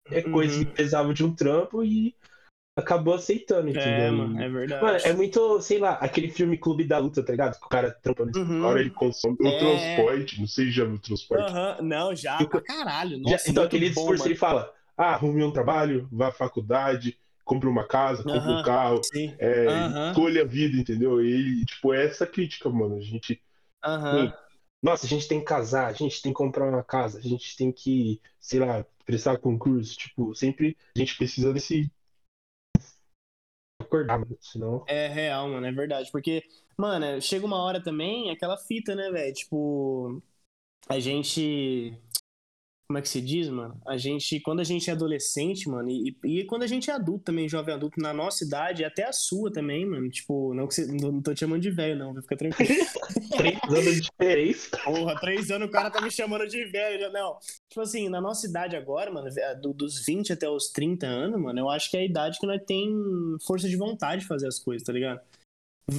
é 0.06 0.22
coisa 0.22 0.58
Uhum. 0.58 0.64
que 0.64 0.72
precisava 0.72 1.12
de 1.14 1.24
um 1.24 1.34
trampo 1.34 1.82
e 1.84 2.14
acabou 2.76 3.14
aceitando, 3.14 3.68
entendeu? 3.68 4.04
é, 4.04 4.10
mano, 4.10 4.40
é 4.42 4.48
verdade. 4.48 4.82
Mano, 4.82 4.98
é 5.04 5.12
muito, 5.12 5.60
sei 5.60 5.78
lá, 5.78 5.92
aquele 5.94 6.28
filme 6.28 6.58
Clube 6.58 6.84
da 6.84 6.98
Luta, 6.98 7.24
tá 7.24 7.32
ligado? 7.32 7.58
Que 7.58 7.66
o 7.66 7.68
cara 7.68 7.90
trampa 7.90 8.24
no 8.24 8.32
Uhum. 8.36 8.64
Agora 8.64 8.80
ele 8.80 8.90
consome 8.90 9.36
o 9.40 9.46
É. 9.48 9.58
transporte, 9.58 10.40
não 10.40 10.46
sei 10.46 10.66
se 10.66 10.72
já 10.72 10.84
viu 10.84 10.94
o 10.94 10.98
transporte. 10.98 11.50
Aham, 11.52 11.82
Não, 11.82 12.14
já, 12.14 12.42
E 12.42 12.46
pra 12.46 12.60
caralho. 12.60 13.16
Já- 13.18 13.30
Nossa, 13.30 13.50
então 13.50 13.62
muito 13.64 13.76
aquele 13.76 13.86
bom, 13.86 13.94
discurso 13.94 14.22
mano. 14.22 14.32
ele 14.32 14.38
fala, 14.38 14.74
Ah, 14.96 15.14
arrume 15.14 15.42
um 15.42 15.50
trabalho, 15.50 16.08
vá 16.12 16.28
à 16.28 16.32
faculdade, 16.32 17.18
compre 17.44 17.68
uma 17.68 17.86
casa, 17.86 18.22
compre 18.22 18.50
um 18.50 18.62
carro, 18.62 19.00
é, 19.38 20.08
escolha 20.08 20.42
a 20.42 20.46
vida, 20.46 20.76
entendeu? 20.76 21.24
E, 21.24 21.64
tipo, 21.64 21.92
é 21.92 22.04
essa 22.06 22.26
crítica, 22.26 22.68
mano. 22.68 22.96
A 22.96 23.00
gente. 23.00 23.42
Aham. 23.84 24.32
nossa, 24.82 25.06
a 25.06 25.08
gente 25.08 25.28
tem 25.28 25.40
que 25.40 25.44
casar, 25.44 25.86
a 25.86 25.92
gente 25.92 26.22
tem 26.22 26.32
que 26.32 26.38
comprar 26.38 26.68
uma 26.68 26.82
casa, 26.82 27.18
a 27.18 27.22
gente 27.22 27.56
tem 27.56 27.70
que, 27.70 28.20
sei 28.40 28.60
lá, 28.60 28.84
prestar 29.04 29.38
concurso, 29.38 29.96
tipo, 29.96 30.34
sempre 30.34 30.76
a 30.96 30.98
gente 30.98 31.16
precisa 31.16 31.52
desse 31.52 31.90
acordar, 33.78 34.18
mano, 34.18 34.36
senão 34.40 34.84
É 34.86 35.06
real, 35.06 35.48
mano, 35.48 35.66
é 35.66 35.72
verdade. 35.72 36.10
Porque, 36.10 36.42
mano, 36.76 37.20
chega 37.20 37.46
uma 37.46 37.62
hora 37.62 37.82
também, 37.82 38.30
aquela 38.30 38.56
fita, 38.56 38.94
né, 38.94 39.10
velho? 39.10 39.34
Tipo, 39.34 40.22
a 40.88 40.98
gente. 40.98 41.96
Como 42.86 42.98
é 42.98 43.02
que 43.02 43.08
se 43.08 43.20
diz, 43.20 43.48
mano? 43.48 43.80
A 43.86 43.96
gente, 43.96 44.38
quando 44.40 44.60
a 44.60 44.64
gente 44.64 44.90
é 44.90 44.92
adolescente, 44.92 45.68
mano, 45.68 45.88
e, 45.90 46.14
e 46.22 46.44
quando 46.44 46.64
a 46.64 46.66
gente 46.66 46.90
é 46.90 46.92
adulto 46.94 47.24
também, 47.24 47.48
jovem 47.48 47.74
adulto, 47.74 47.98
na 47.98 48.12
nossa 48.12 48.44
idade, 48.44 48.84
até 48.84 49.04
a 49.04 49.12
sua 49.12 49.50
também, 49.50 49.86
mano. 49.86 50.10
Tipo, 50.10 50.52
não 50.52 50.66
que 50.68 50.74
você. 50.74 50.86
Não 50.86 51.22
tô 51.22 51.32
te 51.32 51.40
chamando 51.40 51.62
de 51.62 51.70
velho, 51.70 51.96
não, 51.96 52.14
fica 52.22 52.36
tranquilo. 52.36 52.70
três 53.36 53.58
anos 53.70 53.94
de 53.94 54.00
diferença. 54.02 54.76
Porra, 54.84 55.18
três 55.18 55.50
anos 55.50 55.68
o 55.68 55.70
cara 55.70 55.90
tá 55.90 56.00
me 56.02 56.10
chamando 56.10 56.46
de 56.46 56.62
velho. 56.66 57.10
Não, 57.10 57.38
tipo 57.68 57.80
assim, 57.80 58.08
na 58.10 58.20
nossa 58.20 58.46
idade 58.46 58.76
agora, 58.76 59.10
mano, 59.10 59.28
do- 59.62 59.72
dos 59.72 60.04
20 60.04 60.32
até 60.32 60.48
os 60.48 60.68
30 60.68 61.06
anos, 61.06 61.40
mano, 61.40 61.58
eu 61.58 61.70
acho 61.70 61.90
que 61.90 61.96
é 61.96 62.00
a 62.00 62.04
idade 62.04 62.38
que 62.38 62.46
nós 62.46 62.60
tem 62.66 62.90
força 63.46 63.66
de 63.68 63.76
vontade 63.76 64.22
de 64.22 64.28
fazer 64.28 64.46
as 64.46 64.58
coisas, 64.58 64.84
tá 64.86 64.92
ligado? 64.92 65.20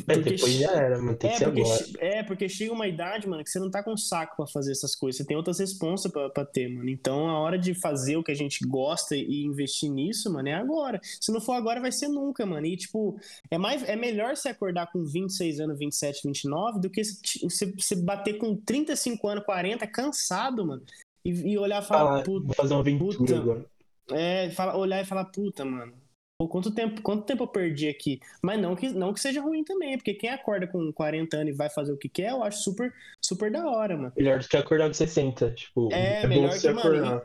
É, 0.08 0.18
depois 0.18 0.52
já 0.54 0.72
era, 0.72 0.98
mano, 0.98 1.16
tem 1.16 1.30
que 1.30 1.36
é, 1.36 1.38
ser 1.40 1.46
porque, 1.46 1.62
agora. 1.62 1.86
é, 2.00 2.24
porque 2.24 2.50
chega 2.50 2.74
uma 2.74 2.88
idade, 2.88 3.28
mano, 3.30 3.44
que 3.44 3.50
você 3.52 3.60
não 3.60 3.70
tá 3.70 3.84
com 3.84 3.96
saco 3.96 4.36
pra 4.36 4.48
fazer 4.48 4.72
essas 4.72 4.96
coisas. 4.96 5.18
Você 5.18 5.26
tem 5.26 5.38
outras 5.38 5.60
responsas 5.60 6.12
pra, 6.12 6.28
pra 6.30 6.44
ter, 6.44 6.68
mano. 6.68 6.90
Então, 6.90 7.30
a 7.30 7.40
hora 7.40 7.56
de 7.58 7.76
fazer 7.76 8.18
o 8.18 8.24
que 8.24 8.32
a 8.32 8.36
gente 8.36 8.66
gosta 8.68 9.16
e 9.16 9.44
investir 9.44 9.92
nisso, 9.92 10.32
mano, 10.34 10.50
é 10.50 10.54
agora. 10.56 11.00
Se 11.04 11.32
não 11.32 11.40
for 11.40 11.54
agora, 11.54 11.80
vai 11.80 11.92
ser 11.92 12.08
nunca, 12.08 12.46
mano. 12.48 12.66
E, 12.66 12.76
tipo, 12.76 13.20
é, 13.52 13.58
mais, 13.60 13.84
é 13.84 13.96
melhor 13.96 14.36
você 14.36 14.50
acordar 14.50 14.92
com 14.92 15.04
26 15.06 15.60
anos, 15.60 15.78
27, 15.78 16.22
29, 16.26 16.80
do 16.80 16.90
que 16.90 17.04
você, 17.04 17.72
você- 17.72 17.96
bater 17.96 18.40
com 18.40 18.56
35 18.56 19.28
anos, 19.28 19.46
40, 19.46 19.86
cansado, 19.86 20.66
mano. 20.66 20.82
E, 21.24 21.30
e 21.54 21.58
olhar 21.60 21.84
e 21.84 21.86
falar, 21.86 22.06
Falar, 22.10 22.24
puta, 22.24 22.46
vou 22.48 22.56
fazer 22.56 22.74
uma 22.74 22.80
aventura 22.82 23.18
puta. 23.18 23.38
agora. 23.38 23.66
é, 24.12 24.50
fala, 24.50 24.76
olhar 24.78 25.02
e 25.02 25.06
falar, 25.06 25.26
puta, 25.26 25.64
mano. 25.64 25.94
Pô, 26.38 26.50
quanto 26.50 26.70
tempo, 26.70 27.02
quanto 27.02 27.26
tempo 27.26 27.44
eu 27.44 27.48
perdi 27.48 27.88
aqui? 27.88 28.20
Mas 28.42 28.60
não 28.60 28.76
que, 28.76 28.90
não 28.90 29.14
que 29.14 29.22
seja 29.22 29.42
ruim 29.42 29.64
também, 29.64 29.98
porque 29.98 30.14
quem 30.14 30.30
acorda 30.30 30.68
com 30.68 30.92
40 30.92 31.38
anos 31.38 31.54
e 31.54 31.58
vai 31.58 31.70
fazer 31.70 31.94
o 31.94 31.98
que 31.98 32.10
quer, 32.10 32.32
eu 32.32 32.44
acho 32.44 32.62
super, 32.62 32.94
super 33.22 33.50
da 33.50 33.66
hora, 33.66 33.96
mano. 33.96 34.12
Melhor 34.18 34.40
do 34.40 34.48
que 34.48 34.58
acordar 34.58 34.88
com 34.88 34.94
60, 34.94 35.52
tipo, 35.52 35.90
É, 35.94 36.24
É, 36.24 36.28
melhor 36.28 36.50
bom 36.50 36.52
você 36.52 36.68
que, 36.68 36.74
mano, 36.74 37.06
acordar. 37.06 37.22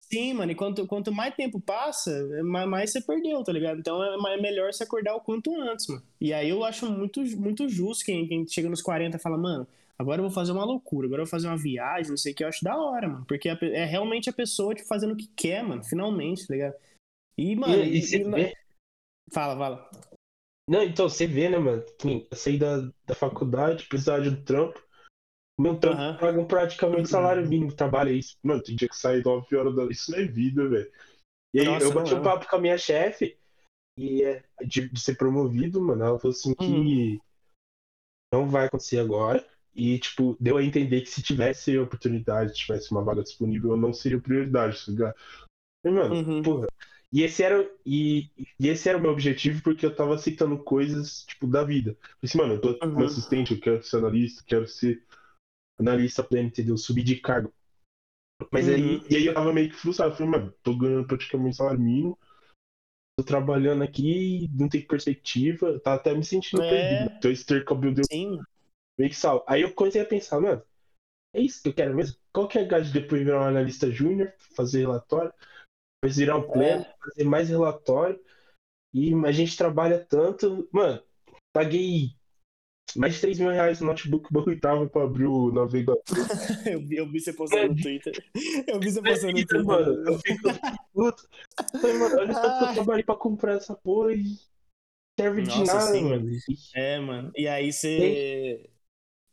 Sim, 0.00 0.34
mano, 0.34 0.50
e 0.50 0.54
quanto, 0.54 0.86
quanto 0.86 1.12
mais 1.12 1.34
tempo 1.34 1.60
passa, 1.60 2.10
mais, 2.42 2.68
mais 2.68 2.90
você 2.90 3.00
perdeu, 3.00 3.42
tá 3.44 3.52
ligado? 3.52 3.78
Então 3.78 4.02
é, 4.02 4.34
é 4.34 4.40
melhor 4.40 4.72
se 4.72 4.82
acordar 4.82 5.14
o 5.14 5.20
quanto 5.20 5.54
antes, 5.60 5.86
mano. 5.86 6.02
E 6.20 6.32
aí 6.32 6.48
eu 6.48 6.64
acho 6.64 6.90
muito, 6.90 7.20
muito 7.36 7.68
justo 7.68 8.04
quem, 8.04 8.26
quem 8.26 8.46
chega 8.48 8.68
nos 8.68 8.82
40 8.82 9.16
e 9.16 9.20
fala, 9.20 9.38
mano, 9.38 9.66
agora 9.96 10.18
eu 10.18 10.24
vou 10.24 10.32
fazer 10.32 10.50
uma 10.50 10.64
loucura, 10.64 11.06
agora 11.06 11.22
eu 11.22 11.26
vou 11.26 11.30
fazer 11.30 11.46
uma 11.46 11.56
viagem, 11.56 12.10
não 12.10 12.16
sei 12.16 12.32
o 12.32 12.34
que, 12.34 12.42
eu 12.44 12.48
acho 12.48 12.64
da 12.64 12.76
hora, 12.76 13.08
mano. 13.08 13.24
Porque 13.26 13.48
é 13.48 13.84
realmente 13.84 14.28
a 14.28 14.32
pessoa 14.32 14.74
tipo, 14.74 14.88
fazendo 14.88 15.12
o 15.12 15.16
que 15.16 15.28
quer, 15.36 15.62
mano, 15.62 15.84
finalmente, 15.84 16.46
tá 16.46 16.54
ligado? 16.54 16.74
E, 17.36 17.54
mano, 17.56 17.84
e, 17.84 17.98
e 17.98 18.00
e- 18.00 18.24
vê, 18.32 18.52
fala, 19.32 19.56
fala. 19.56 19.90
Não, 20.68 20.82
então 20.82 21.08
você 21.08 21.26
vê, 21.26 21.48
né, 21.48 21.58
mano? 21.58 21.84
nem 22.04 22.26
Eu 22.30 22.36
saí 22.36 22.58
da, 22.58 22.78
da 23.06 23.14
faculdade, 23.14 23.86
precisava 23.86 24.22
de 24.22 24.30
um 24.30 24.44
trampo. 24.44 24.82
Meu 25.58 25.78
trampo 25.78 25.98
Aham. 25.98 26.18
paga 26.18 26.44
praticamente 26.44 27.08
salário 27.08 27.46
mínimo, 27.48 27.72
trabalho 27.72 28.10
é 28.10 28.14
isso. 28.14 28.36
Mano, 28.42 28.62
tem 28.62 28.74
dia 28.74 28.88
que 28.88 28.96
sai 28.96 29.20
9 29.22 29.54
horas 29.56 29.74
da. 29.76 29.84
Isso 29.86 30.10
não 30.10 30.18
é 30.18 30.24
vida, 30.24 30.68
velho. 30.68 30.90
E 31.52 31.60
aí 31.60 31.66
Nossa, 31.66 31.84
eu 31.86 31.92
bati 31.92 32.14
um 32.14 32.22
papo 32.22 32.48
com 32.48 32.56
a 32.56 32.60
minha 32.60 32.78
chefe 32.78 33.38
e 33.96 34.22
é, 34.24 34.42
de, 34.66 34.88
de 34.88 35.00
ser 35.00 35.16
promovido, 35.16 35.80
mano. 35.80 36.02
Ela 36.02 36.18
falou 36.18 36.32
assim 36.34 36.54
que 36.54 36.70
Uhum. 36.72 37.20
não 38.32 38.48
vai 38.48 38.66
acontecer 38.66 38.98
agora. 38.98 39.46
E, 39.74 39.98
tipo, 39.98 40.36
deu 40.40 40.56
a 40.56 40.62
entender 40.64 41.00
que 41.00 41.10
se 41.10 41.22
tivesse 41.22 41.76
oportunidade, 41.78 42.54
tivesse 42.54 42.92
uma 42.92 43.02
vaga 43.02 43.22
disponível, 43.22 43.72
eu 43.72 43.76
não 43.76 43.92
seria 43.92 44.20
prioridade, 44.20 44.84
tá 44.86 44.92
ligado? 44.92 45.14
E, 45.84 45.90
mano, 45.90 46.14
Uhum. 46.14 46.42
porra. 46.42 46.68
E 47.14 47.22
esse 47.22 47.44
era, 47.44 47.70
e, 47.86 48.30
e 48.60 48.68
esse 48.68 48.88
era 48.90 48.98
o 48.98 49.02
meu 49.02 49.12
objetivo 49.12 49.62
porque 49.62 49.86
eu 49.86 49.96
tava 49.96 50.16
aceitando 50.16 50.58
coisas, 50.64 51.24
tipo, 51.24 51.46
da 51.46 51.64
vida. 51.64 51.92
Eu 51.92 51.96
falei 51.96 52.12
assim, 52.24 52.38
mano, 52.38 52.54
eu 52.54 52.60
tô 52.60 52.80
Uhum. 52.82 53.04
assistente, 53.04 53.54
eu 53.54 53.60
quero 53.60 53.82
ser 53.84 53.98
analista, 53.98 54.44
quero 54.46 54.66
ser 54.68 55.04
analista 55.78 56.24
pleno, 56.24 56.48
entendeu? 56.48 56.76
Subir 56.78 57.04
de 57.04 57.16
cargo. 57.20 57.54
Mas 58.52 58.68
aí, 58.68 59.00
Uhum. 59.00 59.04
e 59.10 59.16
aí 59.16 59.26
eu 59.26 59.34
tava 59.34 59.52
meio 59.52 59.70
que 59.70 59.76
frustrado. 59.76 60.12
Eu 60.12 60.16
falei, 60.16 60.32
mano, 60.32 60.54
tô 60.62 60.76
ganhando 60.76 61.06
praticamente 61.06 61.56
salário 61.56 61.80
mínimo, 61.80 62.18
tô 63.16 63.24
trabalhando 63.24 63.82
aqui, 63.84 64.48
não 64.54 64.68
tem 64.68 64.86
perspectiva, 64.86 65.78
tava 65.80 65.96
até 65.96 66.14
me 66.14 66.24
sentindo 66.24 66.62
É. 66.62 66.64
perdido. 66.64 67.10
Então 67.18 67.30
esse 67.30 67.42
intercâmbio 67.44 67.94
deu 67.94 68.06
Sim, 68.10 68.40
meio 68.98 69.10
que 69.10 69.16
sal. 69.16 69.44
Aí 69.48 69.62
eu 69.62 69.72
comecei 69.74 70.02
a 70.02 70.06
pensar, 70.06 70.40
mano, 70.40 70.62
é 71.34 71.40
isso 71.42 71.62
que 71.62 71.68
eu 71.70 71.74
quero 71.74 71.94
mesmo. 71.96 72.18
Qual 72.32 72.48
que 72.48 72.58
é 72.58 72.62
a 72.62 72.66
gás 72.66 72.88
de 72.88 72.94
depois 73.00 73.22
virar 73.24 73.40
um 73.42 73.44
analista 73.48 73.90
júnior, 73.90 74.32
fazer 74.56 74.80
relatório, 74.80 75.32
depois 76.04 76.16
virar 76.16 76.36
um 76.36 76.42
pleno, 76.42 76.84
fazer 77.02 77.24
mais 77.24 77.48
relatório. 77.48 78.20
E 78.92 79.12
a 79.24 79.32
gente 79.32 79.56
trabalha 79.56 79.98
tanto. 79.98 80.68
Mano, 80.70 81.02
paguei 81.52 82.14
mais 82.94 83.14
de 83.14 83.20
3 83.22 83.38
mil 83.40 83.50
reais 83.50 83.80
no 83.80 83.88
notebook, 83.88 84.28
o 84.28 84.32
bagulho 84.32 84.60
tava 84.60 84.86
pra 84.88 85.02
abrir 85.02 85.26
o 85.26 85.50
navegador. 85.50 86.04
eu, 86.66 86.80
vi, 86.86 86.96
eu 86.96 87.10
vi 87.10 87.18
você 87.18 87.32
postando 87.32 87.74
no 87.74 87.80
Twitter. 87.80 88.24
Eu 88.68 88.78
vi 88.78 88.90
você 88.90 89.02
postando 89.02 89.32
no 89.32 89.46
Twitter. 89.46 89.64
mano, 89.64 90.08
eu 90.08 90.18
fico 90.20 90.48
puto. 90.92 91.28
Falei, 91.80 91.98
mano, 91.98 92.16
olha 92.18 92.34
só 92.34 92.58
que 92.58 92.64
eu 92.64 92.74
trabalhei 92.74 93.04
pra 93.04 93.16
comprar 93.16 93.54
essa 93.54 93.74
porra 93.74 94.12
e 94.12 94.36
serve 95.18 95.42
de 95.42 95.48
Nossa, 95.48 95.74
nada, 95.74 95.92
sim. 95.92 96.04
mano. 96.04 96.30
É, 96.74 96.98
mano. 97.00 97.32
E 97.34 97.48
aí 97.48 97.72
você. 97.72 98.70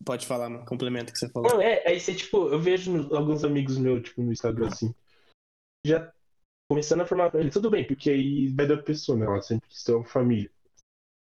Pode 0.03 0.25
falar, 0.25 0.49
mano. 0.49 0.65
Complemento 0.65 1.11
o 1.11 1.13
que 1.13 1.19
você 1.19 1.29
falou. 1.29 1.51
Não, 1.51 1.61
é, 1.61 1.83
aí 1.85 1.99
você, 1.99 2.15
tipo, 2.15 2.47
eu 2.47 2.59
vejo 2.59 3.13
alguns 3.13 3.43
amigos 3.43 3.77
meus, 3.77 4.01
tipo, 4.01 4.23
no 4.23 4.31
Instagram, 4.31 4.69
assim, 4.69 4.95
já 5.85 6.11
começando 6.71 7.01
a 7.01 7.05
formar 7.05 7.29
família. 7.29 7.51
Tudo 7.51 7.69
bem, 7.69 7.85
porque 7.85 8.09
aí 8.09 8.47
vai 8.47 8.65
da 8.65 8.77
pessoa, 8.77 9.17
né? 9.17 9.25
Ela 9.25 9.41
sempre 9.41 9.67
quis 9.67 9.83
ter 9.83 9.91
uma 9.91 10.05
família. 10.05 10.49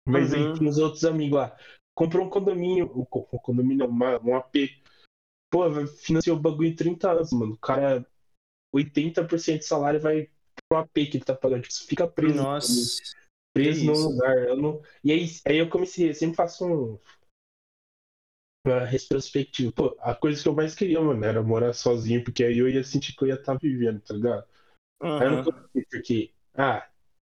Mas 0.05 0.33
Uhum. 0.33 0.51
aí 0.51 0.59
tem 0.59 0.67
os 0.67 0.77
outros 0.77 1.05
amigos 1.05 1.39
lá. 1.39 1.57
Comprou 1.95 2.25
um 2.25 2.29
condomínio, 2.29 2.91
um 2.93 3.05
co- 3.05 3.23
condomínio, 3.39 3.87
uma- 3.87 4.19
um 4.21 4.35
AP. 4.35 4.69
Pô, 5.49 5.63
financiou 5.87 6.35
o 6.35 6.39
bagulho 6.39 6.67
em 6.67 6.75
30 6.75 7.11
anos, 7.13 7.31
mano. 7.31 7.53
O 7.53 7.57
cara, 7.57 8.05
80% 8.73 9.59
de 9.59 9.65
salário 9.65 10.01
vai 10.01 10.29
pro 10.67 10.79
AP 10.79 11.05
que 11.05 11.15
ele 11.17 11.23
tá 11.23 11.33
pagando. 11.33 11.61
Tipo, 11.61 11.73
você 11.75 11.85
fica 11.85 12.05
preso. 12.05 12.43
Nossa. 12.43 12.97
preso 13.53 13.85
num 13.85 13.93
isso. 13.93 14.09
lugar. 14.09 14.37
Eu 14.49 14.57
não... 14.57 14.81
E 15.01 15.13
aí, 15.13 15.25
aí 15.45 15.57
eu 15.59 15.69
comecei, 15.69 16.09
eu 16.09 16.13
sempre 16.13 16.35
faço 16.35 16.65
um. 16.65 16.99
Uma 18.65 18.83
retrospectiva. 18.83 19.71
Pô, 19.71 19.95
a 20.01 20.13
coisa 20.13 20.43
que 20.43 20.49
eu 20.49 20.53
mais 20.53 20.75
queria, 20.75 20.99
mano, 20.99 21.23
era 21.23 21.41
morar 21.41 21.71
sozinho, 21.71 22.21
porque 22.21 22.43
aí 22.43 22.57
eu 22.57 22.67
ia 22.67 22.83
sentir 22.83 23.15
que 23.15 23.23
eu 23.23 23.29
ia 23.29 23.35
estar 23.35 23.57
vivendo, 23.57 24.01
tá 24.01 24.13
ligado? 24.13 24.45
Aí 25.01 25.27
eu 25.27 25.31
não 25.31 25.43
consegui, 25.43 25.85
porque, 25.89 26.33
ah, 26.55 26.87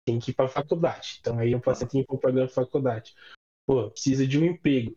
tem 0.05 0.19
que 0.19 0.31
ir 0.31 0.33
pra 0.33 0.47
faculdade. 0.47 1.17
Então 1.19 1.39
aí 1.39 1.51
eu 1.51 1.59
passei 1.59 1.87
tempo 1.87 2.17
pagando 2.17 2.49
faculdade. 2.49 3.13
Pô, 3.65 3.89
precisa 3.91 4.27
de 4.27 4.39
um 4.39 4.45
emprego. 4.45 4.95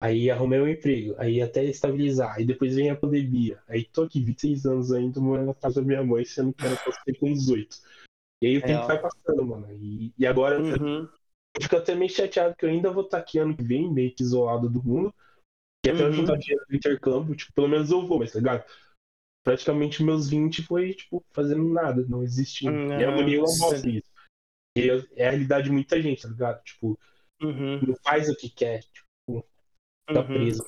Aí 0.00 0.28
arrumei 0.28 0.60
um 0.60 0.66
emprego, 0.68 1.14
aí 1.16 1.40
até 1.40 1.64
estabilizar, 1.64 2.34
aí 2.34 2.44
depois 2.44 2.74
vem 2.74 2.90
a 2.90 2.96
pandemia. 2.96 3.62
Aí 3.68 3.84
tô 3.84 4.02
aqui 4.02 4.20
26 4.20 4.66
anos 4.66 4.90
ainda 4.90 5.20
morando 5.20 5.46
na 5.46 5.54
casa 5.54 5.80
da 5.80 5.86
minha 5.86 6.02
mãe, 6.02 6.24
sendo 6.24 6.52
que 6.52 6.66
era 6.66 6.76
pra 6.76 6.92
ser 6.92 7.16
com 7.20 7.32
18. 7.32 7.76
E 8.42 8.48
aí 8.48 8.56
o 8.58 8.60
tempo 8.62 8.68
Real. 8.68 8.88
vai 8.88 9.00
passando, 9.00 9.46
mano. 9.46 9.72
E, 9.72 10.12
e 10.18 10.26
agora 10.26 10.56
eu 10.56 10.64
Uhum. 10.64 11.08
fico 11.60 11.76
até 11.76 11.94
meio 11.94 12.10
chateado 12.10 12.56
que 12.56 12.64
eu 12.64 12.70
ainda 12.70 12.90
vou 12.90 13.04
estar 13.04 13.18
aqui 13.18 13.38
ano 13.38 13.56
que 13.56 13.62
vem, 13.62 13.92
meio 13.92 14.12
que 14.12 14.24
isolado 14.24 14.68
do 14.68 14.82
mundo. 14.82 15.14
E 15.86 15.90
até 15.90 16.02
eu 16.02 16.06
Uhum. 16.06 16.12
juntar 16.12 16.36
dinheiro 16.38 16.64
do 16.68 16.76
intercâmbio, 16.76 17.36
tipo, 17.36 17.52
pelo 17.52 17.68
menos 17.68 17.90
eu 17.92 18.04
vou, 18.06 18.18
mas 18.18 18.32
tá 18.32 18.38
ligado? 18.40 18.64
Praticamente 19.44 20.02
meus 20.02 20.28
20 20.28 20.62
foi, 20.62 20.94
tipo, 20.94 21.24
fazendo 21.32 21.64
nada, 21.68 22.04
não 22.08 22.22
existindo. 22.22 22.72
Hum, 22.72 22.88
E 22.90 23.04
a 23.04 23.08
eu 23.08 23.40
nossa. 23.40 23.58
gosto 23.58 23.90
disso. 23.90 24.10
E 24.76 24.88
é- 24.90 25.06
é 25.16 25.26
a 25.26 25.30
realidade 25.30 25.64
de 25.64 25.70
muita 25.72 26.00
gente, 26.00 26.22
tá 26.22 26.28
ligado? 26.28 26.62
Tipo, 26.62 26.98
Uhum. 27.42 27.86
não 27.86 27.96
faz 28.04 28.28
o 28.28 28.36
que 28.36 28.48
quer, 28.48 28.82
tipo, 28.84 29.44
tá 30.06 30.20
Uhum. 30.20 30.26
preso. 30.26 30.64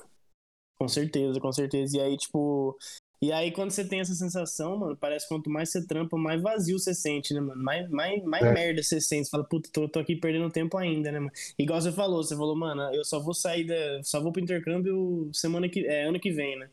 Com 0.77 0.87
certeza, 0.89 1.39
com 1.39 1.51
certeza. 1.51 1.97
E 1.97 2.01
aí, 2.01 2.17
tipo. 2.17 2.77
E 3.21 3.31
aí, 3.31 3.49
quando 3.51 3.71
você 3.71 3.87
tem 3.87 4.01
essa 4.01 4.13
sensação, 4.13 4.77
mano, 4.77 4.97
parece 4.97 5.25
que 5.25 5.33
quanto 5.33 5.49
mais 5.49 5.69
você 5.69 5.87
trampa, 5.87 6.17
mais 6.17 6.41
vazio 6.41 6.77
você 6.77 6.93
sente, 6.93 7.33
né, 7.33 7.39
mano? 7.39 7.63
Mais, 7.63 7.89
mais, 7.89 8.21
mais 8.23 8.45
É. 8.45 8.53
merda 8.53 8.83
você 8.83 8.99
sente. 8.99 9.25
Você 9.25 9.31
fala, 9.31 9.45
puta, 9.45 9.69
tô, 9.71 9.87
tô 9.87 9.99
aqui 9.99 10.17
perdendo 10.17 10.51
tempo 10.51 10.77
ainda, 10.77 11.11
né, 11.13 11.19
mano? 11.19 11.31
Igual 11.57 11.81
você 11.81 11.93
falou, 11.93 12.21
você 12.21 12.35
falou, 12.35 12.55
mano, 12.57 12.81
eu 12.93 13.05
só 13.05 13.19
vou 13.19 13.33
sair 13.33 13.63
da. 13.63 14.03
Só 14.03 14.19
vou 14.21 14.33
pro 14.33 14.41
intercâmbio 14.43 15.29
semana 15.33 15.69
que. 15.69 15.87
É, 15.87 16.03
ano 16.03 16.19
que 16.19 16.29
vem, 16.31 16.59
né? 16.59 16.69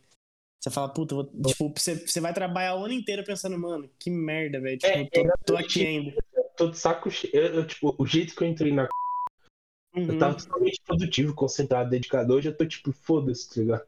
Você 0.63 0.71
fala, 0.71 0.89
puta, 0.93 1.17
vou- 1.17 1.25
tipo, 1.49 1.73
você, 1.77 1.97
você 2.07 2.21
vai 2.21 2.33
trabalhar 2.33 2.77
o 2.77 2.85
ano 2.85 2.95
inteiro 2.95 3.25
pensando, 3.25 3.59
mano, 3.59 3.91
que 3.99 4.09
merda, 4.09 4.61
velho. 4.61 4.79
Tipo, 4.79 4.97
É, 4.97 5.05
tô, 5.11 5.21
é, 5.21 5.33
tô 5.45 5.57
aqui 5.57 5.85
ainda. 5.85 6.15
Tô 6.57 6.71
de 6.71 6.79
saco 6.79 7.11
cheio. 7.11 7.35
Eu, 7.35 7.55
eu, 7.55 7.67
tipo, 7.67 7.95
o 7.99 8.07
jeito 8.07 8.33
que 8.37 8.45
eu 8.45 8.49
entrei 8.49 8.73
na. 8.73 8.89
Uhum, 9.97 10.07
Eu 10.13 10.19
tava 10.19 10.37
totalmente 10.37 10.81
produtivo, 10.87 11.35
concentrado, 11.35 11.91
dedicado. 11.91 12.33
Hoje 12.33 12.49
eu 12.49 12.57
tô, 12.57 12.65
tipo, 12.65 12.93
foda-se, 12.93 13.49
tá 13.49 13.61
ligado? 13.61 13.87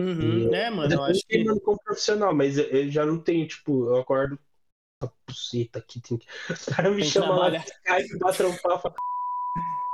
uhum. 0.00 0.54
É, 0.54 0.70
mano, 0.70 0.94
eu 0.94 1.02
acho 1.02 1.12
eu 1.12 1.20
fiquei 1.20 1.42
que. 1.42 1.48
andando 1.50 1.60
como 1.60 1.78
profissional, 1.84 2.34
mas 2.34 2.56
eu, 2.56 2.64
eu 2.64 2.90
já 2.90 3.04
não 3.04 3.20
tenho, 3.20 3.46
tipo, 3.46 3.86
eu 3.86 3.96
acordo. 3.96 4.38
A 5.02 5.10
buceta 5.28 5.78
aqui 5.80 6.00
tem 6.00 6.16
que. 6.16 6.26
O 6.72 6.74
cara 6.74 6.90
me 6.90 7.02
Tem 7.02 7.10
chama 7.10 7.36
lá 7.36 7.50
trabalhar. 7.50 7.64
Skype, 7.66 8.18
dá 8.18 8.32
trampar. 8.32 8.80
fala, 8.80 8.94
É 8.94 9.85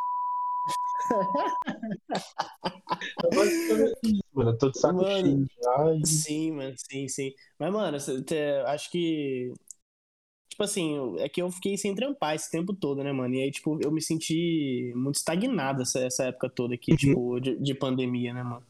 Mano, 4.34 4.50
eu 4.50 4.58
tô 4.58 4.70
de 4.70 4.78
saco 4.78 5.02
Mano, 5.02 5.10
cheio 5.10 5.46
já. 5.62 5.94
E... 5.94 6.06
Sim, 6.06 6.52
mano, 6.52 6.74
sim, 6.76 7.08
sim. 7.08 7.34
Mas, 7.58 7.72
mano, 7.72 7.96
acho 8.66 8.90
que. 8.90 9.52
Tipo 10.48 10.64
assim, 10.64 11.16
é 11.18 11.28
que 11.30 11.40
eu 11.40 11.50
fiquei 11.50 11.78
sem 11.78 11.94
trampar 11.94 12.34
esse 12.34 12.50
tempo 12.50 12.74
todo, 12.74 13.02
né, 13.02 13.10
mano? 13.10 13.34
E 13.34 13.42
aí, 13.42 13.50
tipo, 13.50 13.78
eu 13.82 13.90
me 13.90 14.02
senti 14.02 14.92
muito 14.94 15.16
estagnado 15.16 15.80
essa, 15.82 16.00
essa 16.00 16.24
época 16.24 16.50
toda 16.50 16.74
aqui, 16.74 16.92
Uhum. 16.92 16.96
tipo, 16.98 17.40
de, 17.40 17.56
de 17.58 17.74
pandemia, 17.74 18.34
né, 18.34 18.42
mano? 18.42 18.62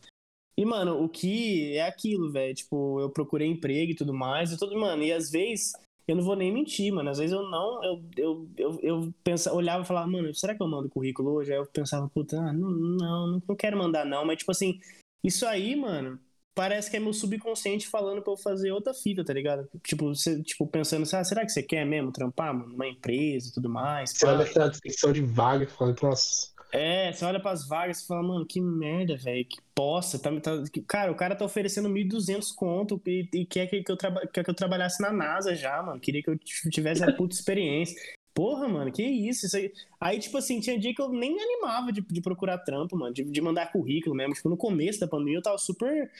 E, 0.56 0.64
mano, 0.64 1.02
o 1.02 1.08
que 1.08 1.76
é 1.76 1.82
aquilo, 1.86 2.30
velho? 2.30 2.54
Tipo, 2.54 3.00
eu 3.00 3.10
procurei 3.10 3.48
emprego 3.48 3.92
e 3.92 3.96
tudo 3.96 4.14
mais, 4.14 4.52
e 4.52 4.58
tudo, 4.58 4.78
mano, 4.78 5.02
e 5.02 5.12
às 5.12 5.30
vezes, 5.30 5.72
eu 6.06 6.16
não 6.16 6.22
vou 6.22 6.36
nem 6.36 6.52
mentir, 6.52 6.92
mano, 6.92 7.10
às 7.10 7.18
vezes 7.18 7.32
eu 7.32 7.42
não, 7.48 7.84
eu, 7.84 8.04
eu, 8.16 8.48
eu, 8.56 8.80
eu 8.82 9.14
pensa, 9.22 9.52
olhava 9.52 9.82
e 9.82 9.86
falava, 9.86 10.06
mano, 10.06 10.34
será 10.34 10.54
que 10.54 10.62
eu 10.62 10.68
mando 10.68 10.88
currículo 10.88 11.32
hoje? 11.32 11.52
Aí 11.52 11.58
eu 11.58 11.66
pensava, 11.66 12.08
puta, 12.08 12.38
ah, 12.38 12.52
não, 12.52 12.70
não, 12.70 13.42
não 13.48 13.56
quero 13.56 13.78
mandar 13.78 14.04
não, 14.04 14.24
mas, 14.24 14.38
tipo 14.38 14.50
assim, 14.50 14.80
isso 15.24 15.46
aí, 15.46 15.76
mano, 15.76 16.18
parece 16.54 16.90
que 16.90 16.96
é 16.96 17.00
meu 17.00 17.12
subconsciente 17.12 17.88
falando 17.88 18.22
pra 18.22 18.32
eu 18.32 18.36
fazer 18.36 18.72
outra 18.72 18.92
fita, 18.92 19.24
tá 19.24 19.32
ligado? 19.32 19.68
Tipo, 19.82 20.14
você, 20.14 20.42
tipo 20.42 20.66
pensando 20.66 21.02
assim, 21.02 21.16
ah, 21.16 21.24
será 21.24 21.44
que 21.44 21.52
você 21.52 21.62
quer 21.62 21.84
mesmo 21.84 22.12
trampar, 22.12 22.54
mano, 22.54 22.72
numa 22.72 22.88
empresa 22.88 23.48
e 23.48 23.52
tudo 23.52 23.68
mais? 23.68 24.10
Você 24.10 24.26
olha 24.26 24.42
essa 24.42 24.68
descrição 24.68 25.12
de 25.12 25.22
vaga 25.22 25.64
e 25.64 25.68
fala, 25.68 25.94
nossa. 26.02 26.51
É, 26.72 27.12
você 27.12 27.24
olha 27.26 27.38
pras 27.38 27.68
vagas 27.68 28.00
e 28.00 28.06
fala, 28.06 28.22
mano, 28.22 28.46
que 28.46 28.58
merda, 28.58 29.14
velho, 29.16 29.44
que 29.44 29.58
poça. 29.74 30.18
Tá, 30.18 30.30
tá- 30.40 30.62
cara, 30.86 31.12
o 31.12 31.14
cara 31.14 31.36
tá 31.36 31.44
oferecendo 31.44 31.88
1.200 31.88 32.50
conto 32.50 33.00
e, 33.06 33.28
e 33.32 33.44
quer, 33.44 33.66
que, 33.66 33.82
que 33.82 33.92
eu 33.92 33.96
traba- 33.96 34.26
quer 34.26 34.42
que 34.42 34.48
eu 34.50 34.54
trabalhasse 34.54 35.00
na 35.02 35.12
NASA 35.12 35.54
já, 35.54 35.82
mano. 35.82 36.00
Queria 36.00 36.22
que 36.22 36.30
eu 36.30 36.38
tivesse 36.70 37.04
a 37.04 37.12
puta 37.12 37.34
experiência. 37.34 37.94
Porra, 38.34 38.66
mano, 38.66 38.90
que 38.90 39.02
isso? 39.02 39.44
isso 39.44 39.56
aí... 39.56 39.70
aí, 40.00 40.18
tipo 40.18 40.38
assim, 40.38 40.60
tinha 40.60 40.78
dia 40.78 40.94
que 40.94 41.02
eu 41.02 41.10
nem 41.10 41.34
me 41.34 41.42
animava 41.42 41.92
de, 41.92 42.00
de 42.00 42.22
procurar 42.22 42.56
trampo, 42.56 42.96
mano, 42.96 43.12
de, 43.12 43.22
de 43.22 43.40
mandar 43.42 43.70
currículo 43.70 44.16
mesmo. 44.16 44.32
Tipo, 44.32 44.48
no 44.48 44.56
começo 44.56 44.98
da 44.98 45.06
pandemia 45.06 45.36
eu 45.38 45.42
tava 45.42 45.58
super, 45.58 46.10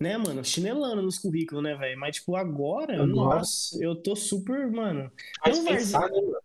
né, 0.00 0.16
mano, 0.18 0.44
chinelando 0.44 1.02
nos 1.02 1.20
currículos, 1.20 1.62
né, 1.62 1.76
velho? 1.76 1.96
Mas, 2.00 2.16
tipo, 2.16 2.34
agora, 2.34 3.00
Agora? 3.00 3.36
nossa, 3.36 3.80
eu 3.80 3.94
tô 3.94 4.16
super, 4.16 4.68
mano, 4.72 5.12
Não 5.46 5.64
pensar, 5.64 6.10
né, 6.10 6.20
mano? 6.20 6.40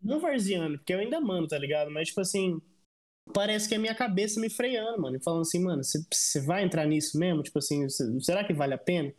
não 0.00 0.20
varziano, 0.20 0.78
porque 0.78 0.94
eu 0.94 1.00
ainda 1.00 1.20
mando, 1.20 1.48
tá 1.48 1.58
ligado? 1.58 1.90
Mas, 1.90 2.08
tipo 2.08 2.20
assim, 2.20 2.60
parece 3.32 3.68
que 3.68 3.74
é 3.74 3.78
a 3.78 3.80
minha 3.80 3.94
cabeça 3.94 4.40
me 4.40 4.48
freando, 4.50 5.00
mano. 5.00 5.16
E 5.16 5.22
falando 5.22 5.42
assim, 5.42 5.62
mano, 5.62 5.82
você 5.84 6.40
vai 6.40 6.64
entrar 6.64 6.86
nisso 6.86 7.18
mesmo? 7.18 7.42
Tipo 7.42 7.58
assim, 7.58 7.88
cê- 7.88 8.04
será 8.20 8.44
que 8.44 8.52
vale 8.54 8.74
a 8.74 8.78
pena? 8.78 9.12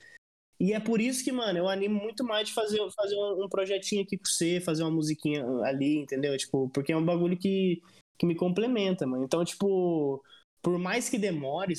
E 0.59 0.73
é 0.73 0.79
por 0.79 1.01
isso 1.01 1.23
que, 1.23 1.31
mano, 1.31 1.59
eu 1.59 1.69
animo 1.69 2.01
muito 2.01 2.23
mais 2.23 2.47
de 2.49 2.53
fazer, 2.55 2.79
fazer 2.95 3.15
um 3.17 3.47
projetinho 3.49 4.03
aqui 4.03 4.17
com 4.17 4.25
você, 4.25 4.59
fazer 4.61 4.83
uma 4.83 4.91
musiquinha 4.91 5.45
ali, 5.63 5.97
entendeu? 5.99 6.35
Tipo, 6.37 6.69
porque 6.69 6.91
é 6.91 6.97
um 6.97 7.05
bagulho 7.05 7.37
que, 7.37 7.81
que 8.17 8.25
me 8.25 8.35
complementa, 8.35 9.05
mano. 9.07 9.23
Então, 9.23 9.45
tipo, 9.45 10.23
por 10.61 10.79
mais 10.79 11.09
que 11.09 11.17
demore 11.19 11.73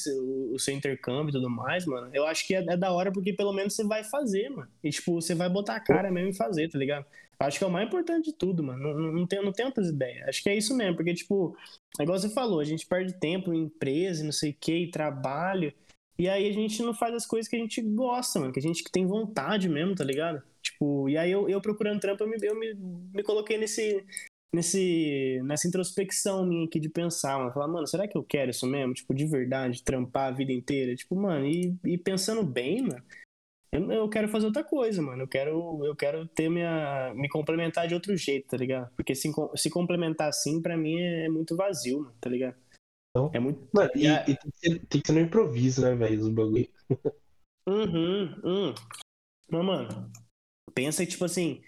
o 0.53 0.59
seu 0.59 0.75
intercâmbio 0.75 1.31
e 1.31 1.33
tudo 1.33 1.51
mais, 1.51 1.87
mano, 1.87 2.11
eu 2.15 2.27
acho 2.27 2.47
que 2.47 2.55
é, 2.55 2.59
é 2.69 2.77
da 2.77 2.93
hora 2.93 3.13
porque 3.13 3.33
pelo 3.33 3.53
menos 3.53 3.75
você 3.75 3.85
vai 3.85 4.05
fazer, 4.05 4.49
mano. 4.51 4.71
E, 4.85 4.91
tipo, 4.91 5.15
você 5.15 5.35
vai 5.35 5.49
botar 5.49 5.77
a 5.77 5.81
cara 5.81 6.11
mesmo 6.11 6.31
e 6.31 6.37
fazer, 6.37 6.69
tá 6.71 6.79
ligado? 6.79 7.05
Acho 7.41 7.59
que 7.59 7.65
é 7.65 7.67
o 7.67 7.71
mais 7.71 7.87
importante 7.87 8.27
de 8.27 8.33
tudo, 8.33 8.65
mano. 8.65 8.95
Não, 8.95 9.13
não, 9.13 9.27
tenho, 9.27 9.45
não 9.45 9.53
tenho 9.53 9.69
outras 9.69 9.89
ideias. 9.89 10.29
Acho 10.29 10.43
que 10.43 10.51
é 10.51 10.57
isso 10.57 10.77
mesmo, 10.77 10.97
porque, 10.97 11.15
tipo, 11.15 11.57
é 11.99 12.03
igual 12.03 12.19
você 12.19 12.29
falou, 12.29 12.59
a 12.59 12.65
gente 12.65 12.87
perde 12.87 13.13
tempo 13.15 13.55
em 13.55 13.65
empresa, 13.65 14.25
não 14.25 14.33
sei 14.33 14.51
o 14.51 14.57
que, 14.59 14.89
trabalho. 14.89 15.73
E 16.19 16.29
aí 16.29 16.49
a 16.49 16.53
gente 16.53 16.83
não 16.83 16.93
faz 16.93 17.15
as 17.15 17.25
coisas 17.25 17.49
que 17.49 17.55
a 17.55 17.59
gente 17.61 17.81
gosta, 17.81 18.41
mano, 18.41 18.53
que 18.53 18.59
a 18.59 18.63
gente 18.63 18.83
tem 18.91 19.07
vontade 19.07 19.69
mesmo, 19.69 19.95
tá 19.95 20.03
ligado? 20.03 20.43
Tipo, 20.61 21.09
e 21.09 21.17
aí 21.17 21.31
eu, 21.31 21.49
eu 21.49 21.61
procurando 21.61 22.01
trampo, 22.01 22.25
eu 22.25 22.29
me, 22.29 22.37
eu 22.43 22.59
me, 22.59 22.75
me 23.15 23.23
coloquei 23.23 23.57
nesse, 23.57 24.05
nesse, 24.53 25.41
nessa 25.45 25.69
introspecção 25.69 26.45
minha 26.45 26.67
aqui 26.67 26.81
de 26.81 26.89
pensar, 26.89 27.39
mano. 27.39 27.53
Falar, 27.53 27.69
mano, 27.69 27.87
será 27.87 28.09
que 28.09 28.19
eu 28.19 28.25
quero 28.25 28.51
isso 28.51 28.67
mesmo? 28.67 28.95
Tipo, 28.95 29.15
de 29.15 29.27
verdade, 29.27 29.85
trampar 29.85 30.29
a 30.29 30.37
vida 30.37 30.53
inteira? 30.53 30.97
Tipo, 30.97 31.15
mano, 31.15 31.47
e, 31.47 31.77
e 31.85 31.97
pensando 31.97 32.43
bem, 32.43 32.83
mano, 32.83 33.03
eu, 33.73 33.91
eu 33.93 34.09
quero 34.09 34.29
fazer 34.29 34.47
outra 34.47 34.65
coisa, 34.65 35.03
mano. 35.03 35.23
Eu 35.23 35.29
quero, 35.29 35.85
eu 35.85 35.95
quero 35.95 36.27
ter 36.29 36.49
minha. 36.49 37.13
me 37.15 37.29
complementar 37.29 37.87
de 37.87 37.95
outro 37.95 38.17
jeito, 38.17 38.49
tá 38.49 38.57
ligado? 38.57 38.91
Porque 38.95 39.15
se, 39.15 39.31
se 39.57 39.71
complementar 39.71 40.29
assim, 40.29 40.61
pra 40.63 40.77
mim, 40.77 40.99
é 41.01 41.29
muito 41.29 41.57
vazio, 41.57 42.01
mano, 42.01 42.15
tá 42.21 42.31
ligado? 42.31 42.57
Então, 43.11 43.31
É 43.35 43.39
muito. 43.39 43.69
Mano, 43.73 43.91
e, 43.95 44.07
E 44.07 44.31
e 44.31 44.37
tem, 44.37 44.51
que 44.51 44.59
ser, 44.59 44.87
tem 44.87 45.01
que 45.01 45.07
ser 45.07 45.13
no 45.13 45.21
improviso, 45.21 45.83
né, 45.83 45.95
velho? 45.95 46.21
Os 46.21 46.29
bagulho. 46.29 46.69
Uhum, 47.67 48.35
hum. 48.45 48.75
Mas, 49.51 49.65
mano, 49.65 50.11
pensa 50.75 51.05
que, 51.05 51.13
tipo 51.13 51.25
assim, 51.25 51.61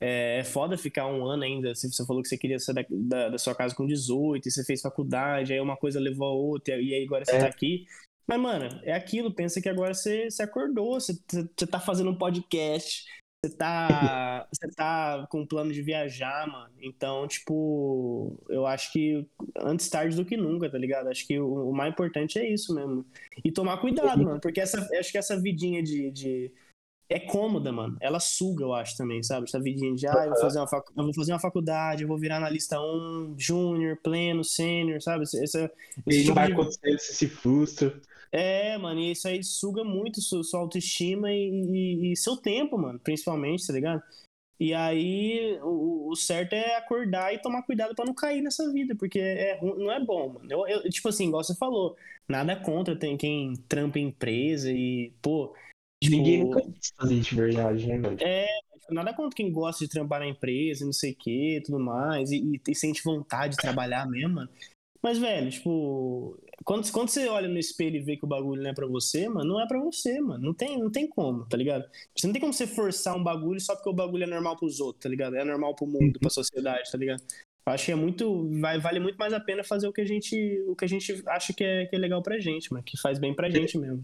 é, 0.00 0.38
é 0.40 0.44
foda 0.44 0.76
ficar 0.76 1.06
um 1.06 1.24
ano 1.24 1.42
ainda. 1.44 1.74
Se 1.74 1.90
você 1.90 2.04
falou 2.04 2.22
que 2.22 2.28
você 2.28 2.36
queria 2.36 2.58
sair 2.58 2.74
da, 2.74 2.84
da, 2.90 3.28
da 3.30 3.38
sua 3.38 3.54
casa 3.54 3.74
com 3.74 3.86
18, 3.86 4.46
e 4.46 4.50
você 4.50 4.64
fez 4.64 4.80
faculdade, 4.82 5.52
aí 5.52 5.60
uma 5.60 5.76
coisa 5.76 5.98
levou 6.00 6.28
a 6.28 6.32
outra, 6.32 6.74
e 6.80 6.94
aí 6.94 7.04
agora 7.04 7.24
você 7.24 7.36
É. 7.36 7.40
tá 7.40 7.46
aqui. 7.46 7.86
Mas, 8.26 8.40
mano, 8.40 8.80
é 8.82 8.92
aquilo, 8.92 9.32
pensa 9.34 9.60
que 9.60 9.68
agora 9.68 9.94
você, 9.94 10.30
você 10.30 10.42
acordou, 10.42 11.00
você, 11.00 11.12
você 11.56 11.66
tá 11.66 11.78
fazendo 11.80 12.10
um 12.10 12.18
podcast, 12.18 13.04
você 13.44 13.56
tá, 13.56 14.48
você 14.52 14.68
tá 14.74 15.26
com 15.30 15.46
plano 15.46 15.72
de 15.72 15.80
viajar, 15.82 16.46
mano. 16.48 16.74
Então, 16.82 17.26
tipo, 17.28 18.42
eu 18.48 18.66
acho 18.66 18.92
que 18.92 19.28
antes 19.56 19.88
tarde 19.88 20.16
do 20.16 20.24
que 20.24 20.36
nunca, 20.36 20.68
tá 20.70 20.78
ligado? 20.78 21.08
Acho 21.08 21.26
que 21.26 21.38
o, 21.38 21.70
o 21.70 21.72
mais 21.74 21.92
importante 21.92 22.38
é 22.38 22.48
isso 22.52 22.74
mesmo. 22.74 23.06
E 23.44 23.52
tomar 23.52 23.78
cuidado, 23.80 24.24
mano, 24.24 24.40
porque 24.40 24.60
essa, 24.60 24.78
acho 24.98 25.12
que 25.12 25.18
essa 25.18 25.40
vidinha 25.40 25.82
de, 25.82 26.10
de- 26.10 26.52
É 27.08 27.20
cômoda, 27.20 27.72
mano. 27.72 27.96
Ela 28.00 28.18
suga, 28.20 28.64
eu 28.64 28.74
acho, 28.74 28.96
também, 28.96 29.22
sabe? 29.22 29.46
Essa 29.46 29.60
vidinha 29.60 29.94
de, 29.94 30.06
ah, 30.08 30.24
eu 30.24 30.30
vou 30.30 30.38
fazer 30.40 30.58
uma, 30.58 30.68
facu... 30.68 30.92
eu 30.96 31.04
vou 31.04 31.14
fazer 31.14 31.32
uma 31.32 31.38
faculdade, 31.40 32.02
eu 32.02 32.08
vou 32.08 32.18
virar 32.18 32.38
analista 32.38 32.80
1, 32.80 33.36
júnior, 33.38 33.98
pleno, 34.02 34.42
sênior, 34.44 35.00
sabe? 35.02 35.24
Esse, 35.24 35.42
esse, 35.44 35.70
E 36.10 36.24
não 36.24 36.34
tipo 36.34 36.34
vai 36.34 36.46
acontecer, 36.48 36.98
você 36.98 37.12
se 37.14 37.28
frustra. 37.28 38.00
É, 38.36 38.78
mano, 38.78 39.00
e 39.00 39.12
isso 39.12 39.26
aí 39.28 39.42
suga 39.42 39.82
muito 39.84 40.20
sua, 40.20 40.42
sua 40.44 40.60
autoestima 40.60 41.32
e, 41.32 41.48
e- 41.50 42.12
e 42.12 42.16
seu 42.16 42.36
tempo, 42.36 42.76
mano, 42.78 42.98
principalmente, 43.00 43.66
tá 43.66 43.72
ligado? 43.72 44.02
E 44.58 44.72
aí, 44.72 45.58
o, 45.62 46.10
o 46.10 46.16
certo 46.16 46.54
é 46.54 46.76
acordar 46.76 47.34
e 47.34 47.38
tomar 47.42 47.62
cuidado 47.62 47.94
pra 47.94 48.04
não 48.06 48.14
cair 48.14 48.40
nessa 48.40 48.72
vida, 48.72 48.94
porque 48.96 49.18
é, 49.20 49.60
não 49.62 49.90
é 49.92 50.02
bom, 50.02 50.34
mano. 50.34 50.46
Eu, 50.50 50.66
eu- 50.66 50.90
tipo 50.90 51.08
assim, 51.08 51.28
igual 51.28 51.44
você 51.44 51.54
falou, 51.54 51.94
nada 52.26 52.56
contra 52.56 52.96
tem 52.98 53.16
quem 53.18 53.54
trampa 53.68 53.98
em 53.98 54.08
empresa 54.08 54.70
e, 54.72 55.12
pô. 55.20 55.54
tipo, 56.02 56.16
Ninguém 56.16 56.38
nunca 56.38 56.62
quis 56.62 56.92
fazer 56.96 57.20
de 57.20 57.34
verdade, 57.34 57.86
né, 57.86 57.98
mano? 57.98 58.16
Nada 58.88 59.12
contra 59.12 59.36
quem 59.36 59.50
gosta 59.52 59.84
de 59.84 59.90
trampar 59.90 60.20
na 60.20 60.28
empresa 60.28 60.84
e 60.84 60.86
não 60.86 60.92
sei 60.92 61.12
o 61.12 61.16
que, 61.16 61.60
tudo 61.64 61.78
mais, 61.80 62.30
e, 62.30 62.36
e- 62.38 62.60
e 62.70 62.74
sente 62.74 63.02
vontade 63.04 63.56
de 63.56 63.62
trabalhar 63.62 64.08
mesmo, 64.08 64.36
mano. 64.36 64.50
Mas, 65.02 65.18
velho, 65.18 65.50
tipo, 65.50 66.38
quando, 66.64 66.90
quando 66.90 67.08
você 67.08 67.28
olha 67.28 67.48
no 67.48 67.58
espelho 67.58 67.96
e 67.96 68.00
vê 68.02 68.16
que 68.16 68.24
o 68.24 68.28
bagulho 68.28 68.62
não 68.62 68.70
é 68.70 68.74
pra 68.74 68.86
você, 68.86 69.28
mano, 69.28 69.54
não 69.54 69.60
é 69.60 69.66
pra 69.66 69.78
você, 69.78 70.20
mano. 70.20 70.44
Não 70.44 70.54
tem, 70.54 70.78
não 70.78 70.90
tem 70.90 71.06
como, 71.06 71.44
tá 71.46 71.56
ligado? 71.56 71.84
Você 72.14 72.26
não 72.26 72.32
tem 72.32 72.40
como 72.40 72.52
você 72.52 72.66
forçar 72.66 73.16
um 73.16 73.22
bagulho 73.22 73.60
só 73.60 73.74
porque 73.74 73.90
o 73.90 73.92
bagulho 73.92 74.24
é 74.24 74.26
normal 74.26 74.56
pros 74.56 74.80
outros, 74.80 75.02
tá 75.02 75.08
ligado? 75.08 75.36
É 75.36 75.44
normal 75.44 75.74
pro 75.74 75.86
mundo, 75.86 76.18
pra 76.18 76.30
sociedade, 76.30 76.90
tá 76.90 76.98
ligado? 76.98 77.22
Eu 77.66 77.72
acho 77.72 77.86
que 77.86 77.92
é 77.92 77.96
muito. 77.96 78.48
Vai, 78.60 78.78
vale 78.78 79.00
muito 79.00 79.16
mais 79.16 79.32
a 79.32 79.40
pena 79.40 79.64
fazer 79.64 79.88
o 79.88 79.92
que 79.92 80.00
a 80.00 80.04
gente, 80.04 80.36
o 80.68 80.76
que 80.76 80.84
a 80.84 80.88
gente 80.88 81.22
acha 81.26 81.52
que 81.52 81.64
é, 81.64 81.86
que 81.86 81.96
é 81.96 81.98
legal 81.98 82.22
pra 82.22 82.38
gente, 82.38 82.72
mano. 82.72 82.84
Que 82.84 82.96
faz 82.96 83.18
bem 83.18 83.34
pra 83.34 83.50
gente 83.50 83.76
mesmo. 83.76 84.02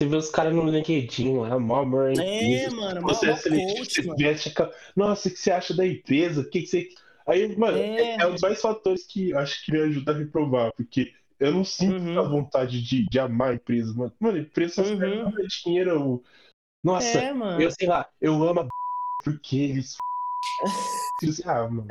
Você 0.00 0.08
vê 0.08 0.16
os 0.16 0.30
caras 0.30 0.54
no 0.54 0.68
LinkedIn 0.68 1.38
lá, 1.38 1.58
mó 1.58 1.80
amor. 1.80 2.10
É, 2.10 2.12
empresa, 2.12 2.76
mano, 2.76 3.02
mó, 3.02 3.08
Você, 3.08 3.26
mó 3.26 3.36
você, 3.36 3.48
coach, 3.50 4.02
você 4.02 4.02
mano. 4.02 4.72
Nossa, 4.96 5.28
o 5.28 5.30
que 5.32 5.38
você 5.38 5.50
acha 5.50 5.74
da 5.74 5.86
empresa? 5.86 6.40
O 6.42 6.50
que, 6.50 6.60
que 6.60 6.66
você. 6.66 6.88
Aí, 7.26 7.56
mano, 7.56 7.78
É. 7.78 8.16
é, 8.16 8.16
é 8.20 8.26
um 8.26 8.32
dos 8.32 8.42
mais 8.42 8.60
fatores 8.60 9.06
que 9.06 9.32
acho 9.32 9.64
que 9.64 9.72
me 9.72 9.78
ajuda 9.78 10.12
a 10.12 10.16
reprovar, 10.16 10.72
porque 10.76 11.12
eu 11.46 11.52
não 11.52 11.64
sinto 11.64 11.94
Uhum. 12.00 12.18
a 12.18 12.22
vontade 12.22 12.82
de, 12.82 13.06
de 13.08 13.18
amar 13.18 13.50
a 13.50 13.54
empresa, 13.54 13.92
mano. 13.94 14.12
Mano, 14.20 14.38
empresa 14.38 14.74
só 14.74 14.82
Uhum. 14.82 15.32
dinheiro. 15.64 15.90
eu- 15.90 16.24
Nossa, 16.84 17.18
É, 17.20 17.32
mano. 17.32 17.60
eu 17.60 17.70
sei 17.70 17.86
lá, 17.88 18.08
eu 18.20 18.34
amo 18.42 18.60
a 18.60 18.68
porque 19.24 19.56
eles. 19.56 19.96
Ah, 21.46 21.68
mano. 21.68 21.86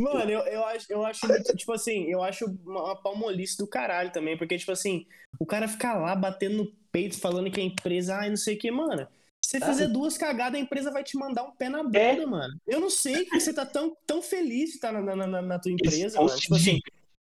Mano, 0.00 0.30
eu, 0.30 0.40
eu, 0.40 0.64
acho, 0.66 0.86
eu 0.90 1.06
acho 1.06 1.28
muito, 1.28 1.56
tipo 1.56 1.72
assim, 1.72 2.04
eu 2.10 2.20
acho 2.22 2.44
uma, 2.64 2.96
palmolice 3.00 3.56
do 3.56 3.66
caralho 3.66 4.10
também, 4.10 4.36
porque, 4.36 4.58
tipo 4.58 4.72
assim, 4.72 5.06
o 5.38 5.46
cara 5.46 5.68
ficar 5.68 5.94
lá 5.94 6.14
batendo 6.16 6.56
no 6.64 6.72
peito, 6.90 7.18
falando 7.20 7.48
que 7.50 7.60
a 7.60 7.64
empresa, 7.64 8.16
ai, 8.16 8.28
não 8.30 8.36
sei 8.36 8.56
o 8.56 8.58
que, 8.58 8.70
mano. 8.72 9.06
Se 9.44 9.50
você 9.60 9.64
Ah. 9.64 9.66
fizer 9.68 9.86
duas 9.86 10.18
cagadas, 10.18 10.58
a 10.58 10.62
empresa 10.62 10.90
vai 10.90 11.04
te 11.04 11.16
mandar 11.16 11.44
um 11.44 11.52
pé 11.54 11.68
na 11.68 11.84
bunda, 11.84 11.98
É. 11.98 12.26
mano. 12.26 12.58
Eu 12.66 12.80
não 12.80 12.90
sei 12.90 13.24
que 13.24 13.38
você 13.38 13.52
tá 13.54 13.64
tão, 13.64 13.96
tão 14.04 14.20
feliz 14.20 14.70
de 14.70 14.74
estar 14.76 14.90
na, 14.92 15.00
na, 15.14 15.26
na, 15.26 15.42
na 15.42 15.58
tua 15.60 15.70
empresa, 15.70 16.06
Esse 16.06 16.16
mano. 16.18 16.36
Tipo 16.36 16.56
assim, 16.56 16.80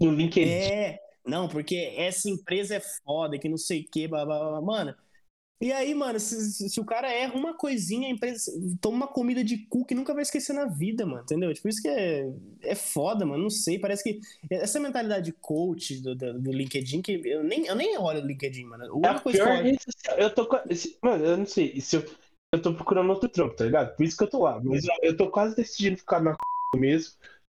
no 0.06 0.12
LinkedIn. 0.14 0.50
é, 0.50 0.98
não, 1.26 1.48
porque 1.48 1.94
essa 1.96 2.28
empresa 2.28 2.76
é 2.76 2.80
foda, 2.80 3.38
que 3.38 3.48
não 3.48 3.56
sei 3.58 3.82
o 3.82 3.88
que, 3.90 4.08
blá, 4.08 4.24
blá, 4.24 4.38
blá, 4.38 4.50
blá. 4.50 4.60
mano. 4.60 4.94
E 5.60 5.70
aí, 5.72 5.94
mano, 5.94 6.18
se, 6.18 6.68
se- 6.70 6.80
o 6.80 6.84
cara 6.84 7.08
erra 7.12 7.34
uma 7.36 7.56
coisinha, 7.56 8.08
a 8.08 8.10
empresa 8.10 8.50
toma 8.80 8.96
uma 8.96 9.06
comida 9.06 9.44
de 9.44 9.58
cu 9.68 9.84
que 9.84 9.94
nunca 9.94 10.12
vai 10.12 10.22
esquecer 10.22 10.52
na 10.52 10.64
vida, 10.64 11.06
mano, 11.06 11.22
entendeu? 11.22 11.54
Tipo, 11.54 11.68
isso 11.68 11.80
que 11.80 11.86
é, 11.86 12.28
é 12.62 12.74
foda, 12.74 13.24
mano, 13.24 13.44
não 13.44 13.50
sei, 13.50 13.78
parece 13.78 14.02
que 14.02 14.18
essa 14.50 14.80
mentalidade 14.80 15.26
de 15.26 15.32
coach 15.32 16.00
do, 16.02 16.16
do, 16.16 16.40
do 16.40 16.50
LinkedIn, 16.52 17.00
que 17.00 17.12
eu 17.24 17.44
nem, 17.44 17.64
eu 17.66 17.76
nem 17.76 17.96
olho 17.96 18.20
o 18.20 18.26
LinkedIn, 18.26 18.64
mano. 18.64 18.84
É 19.04 19.08
a 19.08 19.20
coisa 19.20 19.38
que 19.38 19.44
eu 19.44 19.52
pior 19.52 19.62
rede 19.62 19.78
social. 19.84 20.18
Eu 20.18 20.34
tô. 20.34 20.46
com- 20.46 20.60
esse- 20.68 20.98
Mano, 21.00 21.24
eu 21.24 21.36
não 21.36 21.46
sei. 21.46 21.80
Se 21.80 21.94
eu, 21.96 22.04
eu 22.52 22.60
tô 22.60 22.74
procurando 22.74 23.10
outro 23.10 23.28
trampo, 23.28 23.54
tá 23.54 23.64
ligado? 23.64 23.94
Por 23.94 24.04
isso 24.04 24.16
que 24.16 24.24
eu 24.24 24.30
tô 24.30 24.42
lá. 24.42 24.60
Mas 24.64 24.82
eu, 24.84 24.90
eu 25.02 25.16
tô 25.16 25.30
quase 25.30 25.54
decidindo 25.54 25.96
ficar 25.96 26.20
na 26.20 26.34
mesmo. 26.74 27.12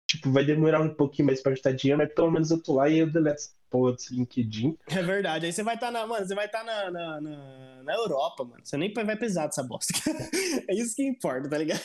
Tipo, 0.09 0.31
vai 0.31 0.45
demorar 0.45 0.81
um 0.81 0.93
pouquinho 0.93 1.25
mais 1.25 1.41
pra 1.41 1.51
gastar 1.51 1.73
dinheiro, 1.73 2.01
mas 2.01 2.13
pelo 2.13 2.31
menos 2.31 2.49
eu 2.49 2.63
tô 2.63 2.75
lá 2.75 2.87
e 2.87 2.99
eu 2.99 3.11
deleto 3.11 3.41
essa 3.41 3.51
porra 3.69 3.91
desse 3.91 4.15
LinkedIn. 4.15 4.77
É 4.87 5.03
verdade, 5.03 5.45
aí 5.45 5.51
você 5.51 5.63
vai 5.63 5.75
estar 5.75 5.91
na, 5.91 6.07
mano, 6.07 6.25
você 6.25 6.33
vai 6.33 6.45
estar 6.45 6.63
na, 6.63 6.89
na, 6.89 7.21
na, 7.21 7.83
na 7.83 7.93
Europa, 7.93 8.45
mano, 8.45 8.61
você 8.63 8.77
nem 8.77 8.93
vai 8.93 9.17
precisar 9.17 9.47
dessa 9.47 9.63
bosta. 9.63 9.93
é 10.69 10.73
isso 10.73 10.95
que 10.95 11.03
importa, 11.03 11.49
tá 11.49 11.57
ligado? 11.57 11.81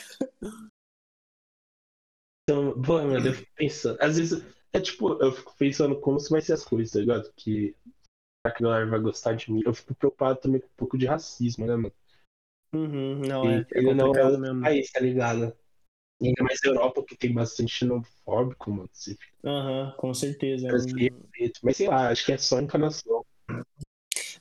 Então, 2.45 2.81
pô, 2.81 2.99
mano, 2.99 3.27
eu 3.27 3.35
fico 3.35 3.53
pensando. 3.57 4.01
Às 4.01 4.19
vezes, 4.19 4.45
é 4.73 4.81
tipo, 4.81 5.21
eu 5.23 5.33
fico 5.33 5.55
pensando 5.57 5.99
como 6.01 6.19
vai 6.31 6.41
ser 6.41 6.53
as 6.53 6.65
coisas, 6.65 6.93
tá 6.93 7.01
ligado? 7.01 7.33
Que 7.35 7.75
será 8.45 8.55
que 8.55 8.63
a 8.65 8.67
galera 8.67 8.87
vai 8.87 9.01
gostar 9.01 9.35
de 9.35 9.51
mim? 9.53 9.63
Eu 9.65 9.75
fico 9.75 9.95
preocupado 9.95 10.41
também 10.41 10.61
com 10.61 10.67
um 10.67 10.77
pouco 10.77 10.97
de 10.97 11.07
racismo, 11.07 11.67
né, 11.67 11.75
mano? 11.75 11.93
Uhum, 12.75 13.19
não, 13.27 13.49
é, 13.49 13.59
E 13.59 13.61
é 13.61 13.79
ele 13.79 13.95
não 13.95 14.07
é 14.07 14.07
complicado 14.07 14.27
outro 14.27 14.41
mesmo. 14.41 14.61
país, 14.63 14.91
tá 14.91 15.01
ligado? 15.01 15.57
Ainda 16.23 16.45
mais 16.45 16.63
Europa, 16.63 17.05
que 17.05 17.17
tem 17.17 17.33
bastante 17.33 17.73
xenofóbico, 17.73 18.71
mano. 18.71 18.89
Você 18.93 19.13
fica 19.13 19.33
Aham, 19.45 19.95
com 19.97 20.15
certeza. 20.15 20.69
é 20.69 20.73
respeito. 20.73 21.61
Mas 21.63 21.77
sei 21.77 21.89
lá, 21.89 22.09
acho 22.09 22.25
que 22.25 22.33
é 22.33 22.39
só 22.39 22.61
encarnação. 22.61 23.25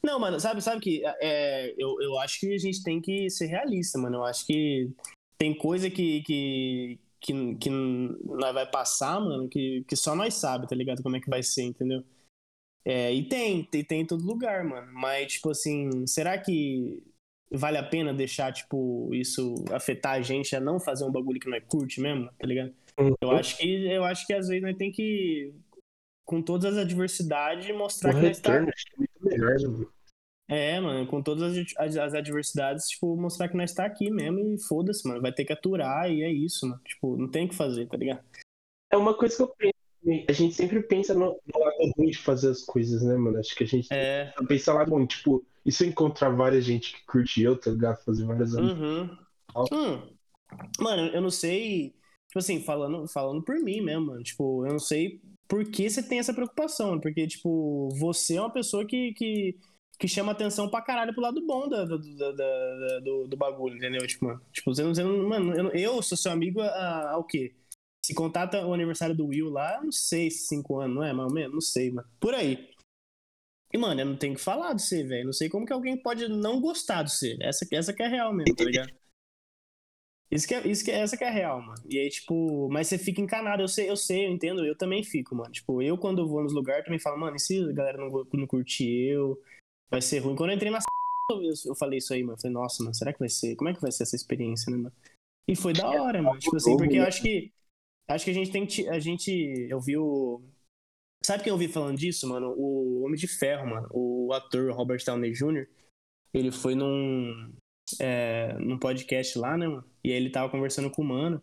Não, 0.03 0.19
mano, 0.19 0.39
sabe, 0.39 0.61
sabe 0.61 0.81
que 0.81 1.03
é, 1.05 1.73
eu, 1.77 1.99
eu 2.01 2.17
acho 2.19 2.39
que 2.39 2.53
a 2.53 2.57
gente 2.57 2.83
tem 2.83 3.01
que 3.01 3.29
ser 3.29 3.47
realista, 3.47 3.97
mano. 3.97 4.17
Eu 4.17 4.23
acho 4.23 4.45
que 4.45 4.91
tem 5.37 5.57
coisa 5.57 5.89
que, 5.89 6.21
que, 6.21 6.99
que, 7.19 7.55
que 7.55 7.69
nós 7.69 8.53
vai 8.53 8.69
passar, 8.69 9.19
mano, 9.19 9.49
que, 9.49 9.83
que 9.87 9.95
só 9.95 10.15
nós 10.15 10.35
sabe, 10.35 10.67
tá 10.67 10.75
ligado? 10.75 11.01
Como 11.01 11.15
é 11.15 11.19
que 11.19 11.29
vai 11.29 11.41
ser, 11.41 11.63
entendeu? 11.63 12.03
É, 12.85 13.13
e 13.13 13.27
tem, 13.27 13.63
tem, 13.63 13.83
tem 13.83 14.01
em 14.01 14.05
todo 14.05 14.23
lugar, 14.23 14.63
mano. 14.63 14.91
Mas, 14.93 15.33
tipo 15.33 15.49
assim, 15.49 16.05
será 16.05 16.37
que 16.37 17.01
vale 17.51 17.77
a 17.77 17.83
pena 17.83 18.13
deixar, 18.13 18.51
tipo, 18.53 19.09
isso 19.13 19.55
afetar 19.71 20.13
a 20.13 20.21
gente 20.21 20.55
a 20.55 20.59
não 20.59 20.79
fazer 20.79 21.03
um 21.05 21.11
bagulho 21.11 21.39
que 21.39 21.49
nós 21.49 21.63
curte 21.67 21.99
mesmo, 21.99 22.29
tá 22.39 22.47
ligado? 22.47 22.73
Eu 23.21 23.31
acho 23.31 23.57
que 23.57 23.85
eu 23.85 24.03
acho 24.03 24.25
que 24.27 24.33
às 24.33 24.47
vezes 24.47 24.61
nós 24.63 24.77
tem 24.77 24.91
que 24.91 25.53
com 26.25 26.41
todas 26.41 26.77
as 26.77 26.77
adversidades 26.85 27.75
mostrar 27.75 28.11
O 28.15 28.19
que 28.19 28.27
nós 28.27 28.39
tá 28.39 28.51
retorno 28.53 28.71
acho 28.73 28.85
que 28.85 29.03
é 29.03 29.29
melhor, 29.29 29.59
né, 29.59 29.67
mano. 29.67 29.91
é, 30.49 30.79
mano, 30.79 31.07
com 31.07 31.21
todas 31.21 31.57
as, 31.77 31.97
as- 31.97 32.13
adversidades, 32.13 32.87
tipo, 32.89 33.15
mostrar 33.17 33.49
que 33.49 33.57
nós 33.57 33.73
tá 33.73 33.85
aqui 33.85 34.09
mesmo 34.09 34.39
e 34.39 34.57
foda-se, 34.61 35.07
mano. 35.07 35.21
Vai 35.21 35.33
ter 35.33 35.45
que 35.45 35.53
aturar 35.53 36.09
e 36.11 36.23
é 36.23 36.31
isso, 36.31 36.67
mano. 36.67 36.81
Tipo, 36.85 37.17
não 37.17 37.29
tem 37.29 37.45
o 37.45 37.49
que 37.49 37.55
fazer, 37.55 37.87
tá 37.87 37.97
ligado? 37.97 38.23
É 38.91 38.97
uma 38.97 39.13
coisa 39.13 39.35
que 39.35 39.41
eu 39.41 39.47
penso. 39.47 39.73
A 40.27 40.31
gente 40.33 40.55
sempre 40.55 40.81
pensa 40.81 41.13
no, 41.13 41.39
no 41.53 41.59
lado 41.59 41.75
ruim 41.97 42.09
de 42.09 42.17
fazer 42.17 42.49
as 42.49 42.61
coisas, 42.63 43.03
né, 43.03 43.15
mano? 43.15 43.37
Acho 43.37 43.55
que 43.55 43.63
a 43.63 43.67
gente 43.67 43.87
É. 43.93 44.33
pensa 44.47 44.73
lá 44.73 44.83
bom, 44.85 45.05
tipo, 45.05 45.45
e 45.65 45.71
se 45.71 45.85
encontrar 45.85 46.29
várias 46.29 46.63
gente 46.65 46.93
que 46.93 47.05
curte 47.05 47.41
eu, 47.41 47.57
tá 47.59 47.71
ligado? 47.71 48.03
Fazer 48.03 48.25
várias. 48.25 48.53
Uhum. 48.53 49.17
Hum. 49.71 50.17
Mano, 50.79 51.07
eu 51.13 51.21
não 51.21 51.29
sei. 51.29 51.95
Tipo 52.27 52.39
assim, 52.39 52.61
falando, 52.61 53.07
falando 53.07 53.43
por 53.43 53.55
mim 53.59 53.81
mesmo, 53.81 54.07
mano. 54.07 54.23
Tipo, 54.23 54.65
eu 54.65 54.71
não 54.71 54.79
sei 54.79 55.21
por 55.47 55.65
que 55.69 55.89
você 55.89 56.01
tem 56.01 56.19
essa 56.19 56.33
preocupação. 56.33 56.99
Porque, 56.99 57.27
tipo, 57.27 57.89
você 57.99 58.35
é 58.37 58.41
uma 58.41 58.49
pessoa 58.51 58.85
que, 58.85 59.13
que, 59.13 59.57
que 59.99 60.07
chama 60.07 60.31
atenção 60.31 60.69
pra 60.69 60.81
caralho 60.81 61.13
pro 61.13 61.21
lado 61.21 61.45
bom 61.45 61.67
da, 61.67 61.83
da- 61.85 61.97
da- 61.97 62.31
da- 62.31 62.99
do, 63.03 63.27
do 63.27 63.37
bagulho, 63.37 63.75
entendeu? 63.75 64.05
Tipo, 64.07 64.25
mano, 64.25 64.41
tipo, 64.51 64.73
você 64.73 64.83
não. 64.83 64.95
Você 64.95 65.03
não 65.03 65.27
mano, 65.27 65.53
eu, 65.53 65.69
eu 65.71 66.01
sou 66.01 66.17
seu 66.17 66.31
amigo 66.31 66.61
há, 66.61 67.11
há 67.11 67.17
o 67.17 67.23
quê? 67.23 67.53
Se 68.03 68.15
contata 68.15 68.65
o 68.65 68.73
aniversário 68.73 69.15
do 69.15 69.27
Will 69.27 69.49
lá, 69.49 69.79
não 69.83 69.91
sei 69.91 70.31
se 70.31 70.47
cinco 70.47 70.79
anos, 70.79 70.95
não 70.95 71.03
é, 71.03 71.13
mais 71.13 71.27
ou 71.29 71.35
menos? 71.35 71.53
Não 71.53 71.61
sei, 71.61 71.91
mano. 71.91 72.07
Por 72.19 72.33
aí. 72.33 72.70
E, 73.73 73.77
mano, 73.77 74.01
eu 74.01 74.05
não 74.05 74.17
tenho 74.17 74.35
que 74.35 74.41
falar 74.41 74.73
de 74.73 74.81
você, 74.81 75.03
velho. 75.03 75.25
Não 75.25 75.33
sei 75.33 75.49
como 75.49 75.65
que 75.65 75.73
alguém 75.73 75.95
pode 75.95 76.27
não 76.27 76.59
gostar 76.59 77.03
de 77.03 77.11
você. 77.11 77.37
Essa, 77.41 77.65
essa 77.71 77.93
que 77.93 78.03
é 78.03 78.05
a 78.05 78.09
real 78.09 78.33
mesmo, 78.33 78.55
tá 78.55 78.63
ligado? 78.63 78.91
Isso 80.29 80.47
que, 80.47 80.55
é, 80.55 80.67
isso 80.67 80.85
que 80.85 80.91
é, 80.91 80.99
essa 80.99 81.17
que 81.17 81.23
é 81.25 81.29
real, 81.29 81.61
mano. 81.61 81.83
E 81.89 81.99
aí, 81.99 82.09
tipo, 82.09 82.69
mas 82.69 82.87
você 82.87 82.97
fica 82.97 83.19
encanado. 83.19 83.61
Eu 83.61 83.67
sei, 83.67 83.89
eu 83.89 83.97
sei, 83.97 84.27
eu 84.27 84.31
entendo, 84.31 84.65
eu 84.65 84.77
também 84.77 85.03
fico, 85.03 85.35
mano. 85.35 85.51
Tipo, 85.51 85.81
eu 85.81 85.97
quando 85.97 86.27
vou 86.27 86.41
nos 86.41 86.53
lugares 86.53 86.85
também 86.85 86.99
falo, 86.99 87.19
mano, 87.19 87.35
e 87.35 87.39
se 87.39 87.61
a 87.61 87.73
galera 87.73 87.97
não, 87.97 88.09
não 88.33 88.47
curtir 88.47 88.89
eu? 89.09 89.37
Vai 89.89 90.01
ser 90.01 90.19
ruim. 90.19 90.35
Quando 90.35 90.51
eu 90.51 90.55
entrei 90.55 90.71
na 90.71 90.79
eu, 91.29 91.41
eu 91.65 91.75
falei 91.75 91.99
isso 91.99 92.13
aí, 92.13 92.23
mano. 92.23 92.37
Eu 92.37 92.41
falei, 92.41 92.53
nossa, 92.53 92.81
mano, 92.81 92.95
será 92.95 93.11
que 93.11 93.19
vai 93.19 93.27
ser? 93.27 93.55
Como 93.57 93.69
é 93.69 93.73
que 93.73 93.81
vai 93.81 93.91
ser 93.91 94.03
essa 94.03 94.15
experiência, 94.15 94.71
né, 94.71 94.77
mano? 94.77 94.95
E 95.47 95.55
foi 95.55 95.73
da 95.73 95.89
hora, 95.89 96.21
mano. 96.21 96.39
Tipo 96.39 96.55
assim, 96.55 96.77
porque 96.77 96.95
eu 96.95 97.03
acho 97.03 97.21
que. 97.21 97.51
Acho 98.07 98.25
que 98.25 98.31
a 98.31 98.33
gente 98.33 98.51
tem 98.51 98.65
que. 98.65 98.87
A 98.87 98.99
gente. 98.99 99.31
Eu 99.69 99.81
vi 99.81 99.97
o. 99.97 100.41
Sabe 101.23 101.43
quem 101.43 101.51
eu 101.51 101.57
vi 101.57 101.67
falando 101.67 101.97
disso, 101.97 102.27
mano? 102.27 102.53
O 102.57 103.03
Homem 103.03 103.15
de 103.15 103.27
Ferro, 103.27 103.67
mano. 103.67 103.87
O 103.91 104.33
ator 104.33 104.73
Robert 104.73 105.03
Downey 105.05 105.31
Jr. 105.31 105.67
Ele 106.33 106.51
foi 106.51 106.75
num. 106.75 107.53
É, 107.99 108.53
num 108.59 108.79
podcast 108.79 109.37
lá, 109.37 109.57
né, 109.57 109.67
mano? 109.67 109.83
E 110.03 110.11
aí 110.11 110.15
ele 110.15 110.29
tava 110.29 110.49
conversando 110.49 110.89
com 110.89 111.01
o 111.01 111.05
mano. 111.05 111.41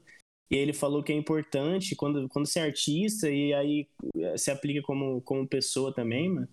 E 0.51 0.57
aí 0.57 0.63
ele 0.63 0.73
falou 0.73 1.03
que 1.03 1.13
é 1.13 1.17
importante 1.17 1.95
quando, 1.95 2.29
quando 2.29 2.47
você 2.47 2.59
é 2.59 2.63
artista 2.63 3.31
e 3.31 3.53
aí 3.53 3.87
eh, 4.17 4.37
se 4.39 4.51
aplica 4.51 4.81
como, 4.83 5.21
como 5.21 5.47
pessoa 5.47 5.95
também, 5.95 6.31
mano. 6.31 6.49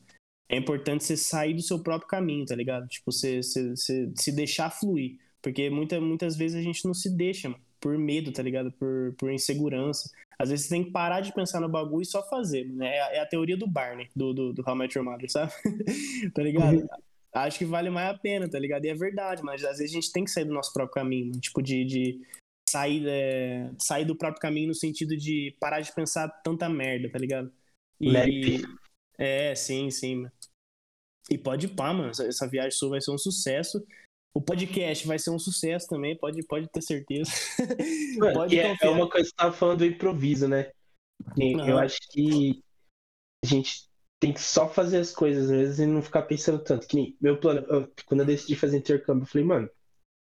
é 0.49 0.57
importante 0.57 1.03
você 1.03 1.15
sair 1.15 1.53
do 1.53 1.61
seu 1.61 1.81
próprio 1.81 2.07
caminho, 2.07 2.45
tá 2.45 2.55
ligado? 2.55 2.87
Tipo, 2.89 3.11
você, 3.11 3.41
você, 3.41 3.69
você 3.69 4.11
se 4.17 4.31
deixar 4.33 4.69
fluir. 4.69 5.17
Porque 5.41 5.69
muita, 5.69 6.01
muitas 6.01 6.35
vezes 6.35 6.57
a 6.57 6.61
gente 6.61 6.85
não 6.85 6.93
se 6.93 7.09
deixa, 7.15 7.49
mano, 7.49 7.63
por 7.79 7.97
medo, 7.97 8.33
tá 8.33 8.43
ligado? 8.43 8.71
Por, 8.73 9.15
por 9.17 9.31
insegurança. 9.31 10.09
Às 10.37 10.49
vezes 10.49 10.65
você 10.65 10.75
tem 10.75 10.83
que 10.83 10.91
parar 10.91 11.21
de 11.21 11.33
pensar 11.33 11.59
no 11.59 11.69
bagulho 11.69 12.01
e 12.03 12.05
só 12.05 12.21
fazer, 12.27 12.65
mano. 12.67 12.83
É, 12.83 12.99
a- 13.01 13.13
é 13.15 13.19
a 13.19 13.25
teoria 13.25 13.55
do 13.57 13.67
Barney, 13.67 14.09
do, 14.15 14.33
do, 14.33 14.53
do 14.53 14.61
How 14.67 14.75
I 14.75 14.77
Met 14.79 14.97
Your 14.97 15.05
Mother, 15.05 15.31
sabe? 15.31 15.51
tá 16.33 16.41
ligado? 16.43 16.77
Uhum. 16.77 16.87
Acho 17.33 17.57
que 17.59 17.65
vale 17.65 17.89
mais 17.89 18.09
a 18.15 18.17
pena, 18.17 18.49
tá 18.49 18.57
ligado? 18.57 18.85
E 18.85 18.89
é 18.89 18.95
verdade, 18.95 19.43
mas 19.43 19.63
às 19.63 19.77
vezes 19.77 19.91
a 19.91 19.95
gente 19.95 20.11
tem 20.11 20.23
que 20.23 20.31
sair 20.31 20.45
do 20.45 20.53
nosso 20.53 20.71
próprio 20.71 20.93
caminho, 20.93 21.31
tipo, 21.39 21.61
de, 21.61 21.83
de 21.83 22.21
sair, 22.69 23.05
é, 23.07 23.69
sair 23.77 24.05
do 24.05 24.15
próprio 24.15 24.41
caminho 24.41 24.69
no 24.69 24.75
sentido 24.75 25.17
de 25.17 25.55
parar 25.59 25.81
de 25.81 25.93
pensar 25.93 26.29
tanta 26.43 26.69
merda, 26.69 27.09
tá 27.09 27.19
ligado? 27.19 27.51
E, 27.99 28.09
Leve. 28.09 28.63
é, 29.17 29.53
sim, 29.55 29.89
sim, 29.91 30.15
mano. 30.15 30.31
E 31.29 31.37
pode 31.37 31.67
pá, 31.67 31.93
mano. 31.93 32.09
Essa, 32.09 32.25
essa 32.25 32.47
viagem 32.47 32.71
sua 32.71 32.89
vai 32.89 33.01
ser 33.01 33.11
um 33.11 33.17
sucesso. 33.17 33.85
O 34.35 34.41
podcast 34.41 35.07
vai 35.07 35.17
ser 35.17 35.29
um 35.29 35.39
sucesso 35.39 35.87
também, 35.87 36.17
pode, 36.17 36.43
pode 36.45 36.67
ter 36.67 36.81
certeza. 36.81 37.31
Mano, 38.17 38.33
pode 38.35 38.59
é, 38.59 38.75
é 38.81 38.89
uma 38.89 39.09
coisa 39.09 39.23
que 39.23 39.29
você 39.29 39.35
tava 39.37 39.53
falando 39.53 39.79
do 39.79 39.85
improviso, 39.85 40.45
né? 40.45 40.71
Eu 41.37 41.77
acho 41.77 41.97
que 42.11 42.61
a 43.43 43.47
gente 43.47 43.87
tem 44.19 44.33
que 44.33 44.41
só 44.41 44.67
fazer 44.67 44.97
as 44.97 45.13
coisas 45.13 45.49
mesmo 45.49 45.83
e 45.83 45.87
não 45.87 46.01
ficar 46.01 46.23
pensando 46.23 46.61
tanto. 46.61 46.85
Que 46.85 46.95
nem 46.97 47.17
meu 47.21 47.39
plano, 47.39 47.65
eu- 47.69 47.89
quando 48.05 48.19
eu 48.21 48.25
decidi 48.25 48.55
fazer 48.57 48.77
intercâmbio, 48.77 49.23
eu 49.23 49.27
falei, 49.27 49.47
mano, 49.47 49.69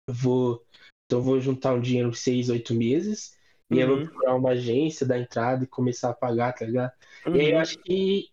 eu 0.09 0.15
vou. 0.15 0.67
Então 1.07 1.21
eu 1.21 1.23
vou 1.23 1.41
juntar 1.41 1.73
um 1.75 1.81
dinheiro 1.81 2.13
seis, 2.13 2.49
oito 2.49 2.75
meses, 2.75 3.37
e 3.71 3.79
eu 3.79 3.87
vou 3.87 3.97
Uhum. 3.99 4.05
procurar 4.07 4.35
uma 4.35 4.51
agência 4.51 5.07
da 5.07 5.17
entrada 5.17 5.63
e 5.63 5.69
começar 5.69 6.11
a 6.11 6.15
pagar, 6.15 6.53
tá 6.55 6.65
ligado? 6.65 6.93
E 7.35 7.41
aí 7.41 7.51
eu 7.51 7.55
Uhum. 7.55 7.61
acho 7.61 7.79
que. 7.79 8.29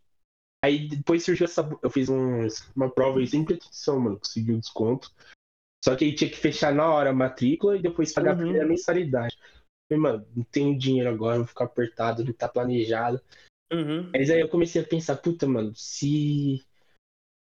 Aí 0.65 0.87
depois 0.89 1.23
surgiu 1.23 1.45
essa. 1.45 1.69
Eu 1.83 1.89
fiz 1.91 2.09
um, 2.09 2.47
uma 2.75 2.89
prova 2.89 3.19
aí 3.19 3.27
sem 3.27 3.45
pretensão, 3.45 3.99
mano. 3.99 4.19
Consegui 4.19 4.51
um 4.51 4.59
desconto. 4.59 5.13
Só 5.83 5.95
que 5.95 6.05
aí 6.05 6.13
tinha 6.15 6.29
que 6.29 6.37
fechar 6.37 6.73
na 6.73 6.89
hora 6.89 7.09
a 7.11 7.13
matrícula 7.13 7.77
e 7.77 7.81
depois 7.81 8.13
pagar 8.13 8.31
a 8.31 8.35
Uhum. 8.35 8.41
primeira 8.43 8.67
mensalidade. 8.67 9.37
Falei, 9.89 10.01
mano, 10.01 10.27
não 10.35 10.43
tenho 10.45 10.77
dinheiro 10.77 11.09
agora, 11.09 11.37
vou 11.39 11.47
ficar 11.47 11.65
apertado, 11.65 12.23
não 12.23 12.33
tá 12.33 12.47
planejado. 12.47 13.21
Uhum. 13.71 14.11
Mas 14.13 14.29
aí 14.29 14.41
eu 14.41 14.49
comecei 14.49 14.81
a 14.81 14.85
pensar, 14.85 15.17
puta, 15.17 15.47
mano, 15.47 15.73
se. 15.75 16.63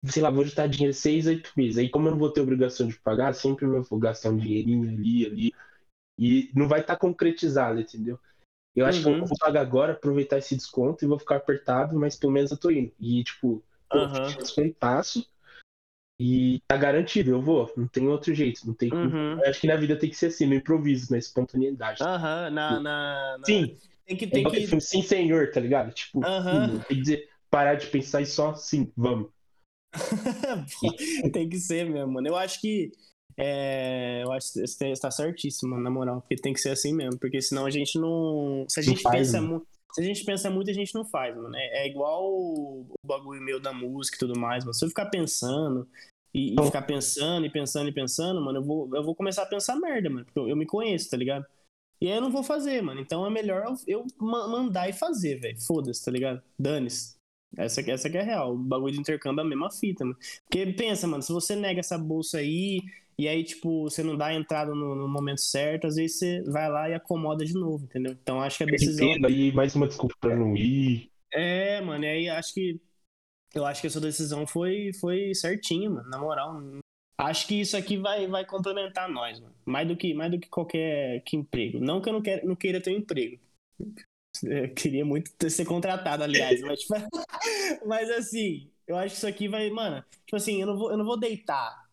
Sei 0.05 0.21
lá, 0.23 0.29
vou 0.29 0.45
juntar 0.45 0.67
dinheiro 0.67 0.93
seis, 0.93 1.27
oito 1.27 1.51
meses. 1.57 1.77
Aí, 1.77 1.89
como 1.89 2.07
eu 2.07 2.11
não 2.11 2.19
vou 2.19 2.31
ter 2.31 2.41
obrigação 2.41 2.87
de 2.87 2.97
pagar, 2.99 3.33
sempre 3.33 3.65
eu 3.65 3.83
vou 3.83 3.99
gastar 3.99 4.29
um 4.29 4.37
dinheirinho 4.37 4.89
ali, 4.89 5.25
ali. 5.25 5.53
E 6.19 6.51
não 6.55 6.67
vai 6.67 6.81
estar 6.81 6.97
concretizado, 6.97 7.79
entendeu? 7.81 8.19
Eu 8.75 8.85
acho 8.85 9.01
que 9.01 9.09
Uhum. 9.09 9.19
eu 9.21 9.27
vou 9.27 9.37
pagar 9.39 9.61
agora, 9.61 9.93
aproveitar 9.93 10.37
esse 10.39 10.55
desconto 10.55 11.05
e 11.05 11.07
vou 11.07 11.19
ficar 11.19 11.37
apertado, 11.37 11.99
mas 11.99 12.15
pelo 12.17 12.33
menos 12.33 12.51
eu 12.51 12.57
tô 12.57 12.71
indo. 12.71 12.93
E, 12.99 13.23
tipo, 13.23 13.63
pô, 13.91 13.99
Aham. 13.99 14.35
descontaço. 14.39 15.27
E 16.19 16.61
tá 16.67 16.75
garantido, 16.75 17.31
eu 17.31 17.41
vou. 17.41 17.71
Não 17.77 17.87
tem 17.87 18.07
outro 18.09 18.33
jeito. 18.35 18.67
Não 18.67 18.73
tem. 18.73 18.91
Uhum. 18.93 19.39
Eu 19.39 19.49
acho 19.49 19.61
que 19.61 19.67
na 19.67 19.77
vida 19.77 19.95
tem 19.95 20.09
que 20.09 20.17
ser 20.17 20.25
assim, 20.25 20.45
no 20.45 20.53
improviso, 20.53 21.11
na 21.11 21.17
espontaneidade. 21.17 22.03
Aham, 22.03 22.49
na, 22.49 22.79
na, 22.79 23.37
na- 23.37 23.45
Sim, 23.45 23.77
Tem 24.05 24.17
que, 24.17 24.25
é 24.25 24.27
tem 24.27 24.39
igual 24.41 24.53
que... 24.53 24.67
filme 24.67 24.81
sim, 24.81 25.01
senhor, 25.01 25.49
tá 25.51 25.61
ligado? 25.61 25.93
Tipo, 25.93 26.21
sim, 26.21 26.79
tem 26.87 26.97
que 26.97 27.01
dizer, 27.03 27.29
parar 27.49 27.75
de 27.75 27.87
pensar 27.87 28.21
e 28.21 28.25
só 28.25 28.53
sim, 28.53 28.91
vamos. 28.97 29.29
tem 31.31 31.47
que 31.47 31.57
ser 31.57 31.89
mesmo, 31.89 32.11
mano. 32.11 32.27
Eu 32.27 32.35
acho 32.35 32.59
que. 32.59 32.91
é, 33.37 34.21
eu 34.23 34.31
acho 34.33 34.51
que 34.51 34.67
você 34.67 34.89
está 34.89 35.09
certíssimo, 35.09 35.71
mano, 35.71 35.83
na 35.83 35.89
moral. 35.89 36.21
Porque 36.21 36.35
tem 36.35 36.53
que 36.53 36.59
ser 36.59 36.71
assim 36.71 36.93
mesmo. 36.93 37.17
Porque 37.17 37.41
senão 37.41 37.65
a 37.65 37.69
gente 37.69 37.97
não. 37.97 38.65
Se 38.67 38.81
a 38.81 38.83
gente 38.83 39.01
faz, 39.01 39.17
pensa 39.17 39.39
né? 39.41 39.47
muito. 39.47 39.67
Se 39.93 40.01
a 40.01 40.03
gente 40.03 40.23
pensa 40.23 40.51
muito, 40.51 40.69
a 40.69 40.73
gente 40.73 40.93
não 40.93 41.03
faz, 41.03 41.35
mano. 41.35 41.55
É, 41.55 41.83
é 41.83 41.87
igual 41.87 42.23
o 42.31 42.93
bagulho 43.03 43.41
meu 43.41 43.59
da 43.59 43.73
música 43.73 44.17
e 44.17 44.19
tudo 44.19 44.37
mais, 44.39 44.63
mano. 44.63 44.73
Se 44.73 44.85
eu 44.85 44.89
ficar 44.89 45.07
pensando 45.07 45.87
e, 46.33 46.49
e 46.49 46.51
Então- 46.53 46.65
ficar 46.65 46.81
pensando 46.83 47.45
e 47.45 47.49
pensando 47.49 47.89
e 47.89 47.93
pensando, 47.93 48.41
mano, 48.41 48.59
eu 48.59 48.63
vou, 48.63 48.89
eu 48.95 49.03
vou 49.03 49.15
começar 49.15 49.43
a 49.43 49.47
pensar 49.47 49.75
merda, 49.75 50.09
mano. 50.09 50.25
Porque 50.25 50.39
eu, 50.39 50.49
eu 50.49 50.55
me 50.55 50.65
conheço, 50.65 51.09
tá 51.09 51.17
ligado? 51.17 51.45
E 52.01 52.07
aí 52.07 52.15
eu 52.15 52.21
não 52.21 52.31
vou 52.31 52.43
fazer, 52.43 52.81
mano. 52.81 53.01
Então 53.01 53.25
é 53.25 53.29
melhor 53.29 53.65
eu, 53.65 53.75
eu 53.87 54.05
ma- 54.19 54.47
mandar 54.47 54.89
e 54.89 54.93
fazer, 54.93 55.39
velho. 55.39 55.59
Foda-se, 55.61 56.03
tá 56.03 56.11
ligado? 56.11 56.41
Dane-se. 56.57 57.17
Essa, 57.57 57.81
essa 57.91 58.09
que 58.09 58.17
é 58.17 58.21
a 58.21 58.23
real. 58.23 58.53
O 58.53 58.57
bagulho 58.57 58.93
de 58.93 58.99
intercâmbio 58.99 59.41
é 59.41 59.45
a 59.45 59.49
mesma 59.49 59.71
fita, 59.71 60.05
mano. 60.05 60.17
Porque 60.43 60.65
pensa, 60.73 61.07
mano, 61.07 61.23
se 61.23 61.31
você 61.33 61.55
nega 61.55 61.79
essa 61.79 61.97
bolsa 61.97 62.37
aí, 62.37 62.79
e 63.17 63.27
aí, 63.27 63.43
tipo, 63.43 63.83
você 63.89 64.01
não 64.03 64.15
dá 64.15 64.27
a 64.27 64.33
entrada 64.35 64.73
no, 64.73 64.95
no 64.95 65.07
momento 65.09 65.41
certo, 65.41 65.87
às 65.87 65.95
vezes 65.95 66.19
você 66.19 66.41
vai 66.43 66.69
lá 66.69 66.89
e 66.89 66.93
acomoda 66.93 67.43
de 67.43 67.53
novo, 67.53 67.83
entendeu? 67.83 68.13
Então 68.13 68.39
acho 68.39 68.57
que 68.59 68.63
a 68.63 68.67
decisão. 68.67 69.05
Entendo 69.09 69.27
aí, 69.27 69.51
mais 69.51 69.75
uma 69.75 69.87
desculpa 69.87 70.15
pra 70.21 70.35
não 70.37 70.55
ir. 70.55 71.09
É, 71.33 71.81
mano, 71.81 72.05
e 72.05 72.07
aí 72.07 72.29
acho 72.29 72.53
que. 72.53 72.79
Eu 73.53 73.65
acho 73.65 73.81
que 73.81 73.87
essa 73.87 73.99
decisão 73.99 74.45
foi, 74.45 74.91
foi 74.93 75.33
certinha, 75.33 75.89
mano. 75.89 76.09
Na 76.09 76.17
moral. 76.17 76.61
Acho 77.17 77.47
que 77.47 77.59
isso 77.59 77.75
aqui 77.75 77.97
vai, 77.97 78.27
vai 78.27 78.45
complementar 78.45 79.09
nós, 79.09 79.39
mano. 79.39 79.53
Mais 79.65 79.87
do 79.87 79.97
que, 79.97 80.13
mais 80.13 80.31
do 80.31 80.39
que 80.39 80.47
qualquer 80.47 81.21
que 81.23 81.35
emprego. 81.35 81.79
Não 81.79 81.99
que 82.01 82.09
eu 82.09 82.13
não, 82.13 82.21
quero, 82.21 82.47
não 82.47 82.55
queira 82.55 82.79
ter 82.79 82.91
um 82.91 82.97
emprego. 82.97 83.39
Eu 84.43 84.73
queria 84.73 85.03
muito 85.03 85.31
ter- 85.33 85.49
ser 85.49 85.65
contratado, 85.65 86.23
aliás. 86.23 86.61
mas, 86.61 86.79
tipo, 86.79 86.93
mas 87.85 88.09
assim, 88.11 88.69
eu 88.87 88.95
acho 88.95 89.09
que 89.09 89.17
isso 89.17 89.27
aqui 89.27 89.47
vai. 89.47 89.69
Mano, 89.69 90.03
tipo 90.25 90.35
assim, 90.35 90.61
eu 90.61 90.67
não 90.67 90.77
vou, 90.77 90.91
eu 90.91 90.97
não 90.97 91.05
vou 91.05 91.19
deitar 91.19 91.89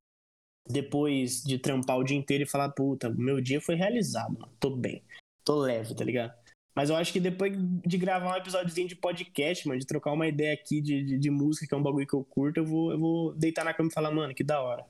depois 0.69 1.43
de 1.43 1.59
trampar 1.59 1.97
o 1.99 2.05
dia 2.05 2.17
inteiro 2.17 2.45
e 2.45 2.49
falar, 2.49 2.71
puta, 2.71 3.09
meu 3.09 3.41
dia 3.41 3.61
foi 3.61 3.75
realizado, 3.75 4.35
mano. 4.39 4.53
Tô 4.61 4.71
bem. 4.71 5.03
Tô 5.45 5.57
leve, 5.61 5.95
tá 5.95 6.05
ligado? 6.05 6.35
Mas 6.77 6.91
eu 6.91 6.97
acho 6.97 7.11
que 7.11 7.19
depois 7.19 7.55
de 7.57 7.97
gravar 7.97 8.35
um 8.35 8.37
episódiozinho 8.37 8.87
de 8.87 8.95
podcast, 8.95 9.67
mano, 9.67 9.81
de 9.81 9.87
trocar 9.87 10.13
uma 10.13 10.29
ideia 10.29 10.53
aqui 10.53 10.83
de, 10.83 11.03
de, 11.03 11.19
de 11.19 11.31
música, 11.31 11.67
que 11.67 11.75
é 11.75 11.77
um 11.77 11.83
bagulho 11.83 12.07
que 12.07 12.15
eu 12.15 12.23
curto, 12.23 12.59
eu 12.59 12.67
vou, 12.67 12.93
eu 12.93 12.99
vou 12.99 13.35
deitar 13.35 13.65
na 13.65 13.73
cama 13.73 13.89
e 13.89 13.95
falar, 13.95 14.11
mano, 14.11 14.35
que 14.35 14.45
da 14.45 14.61
hora. 14.61 14.85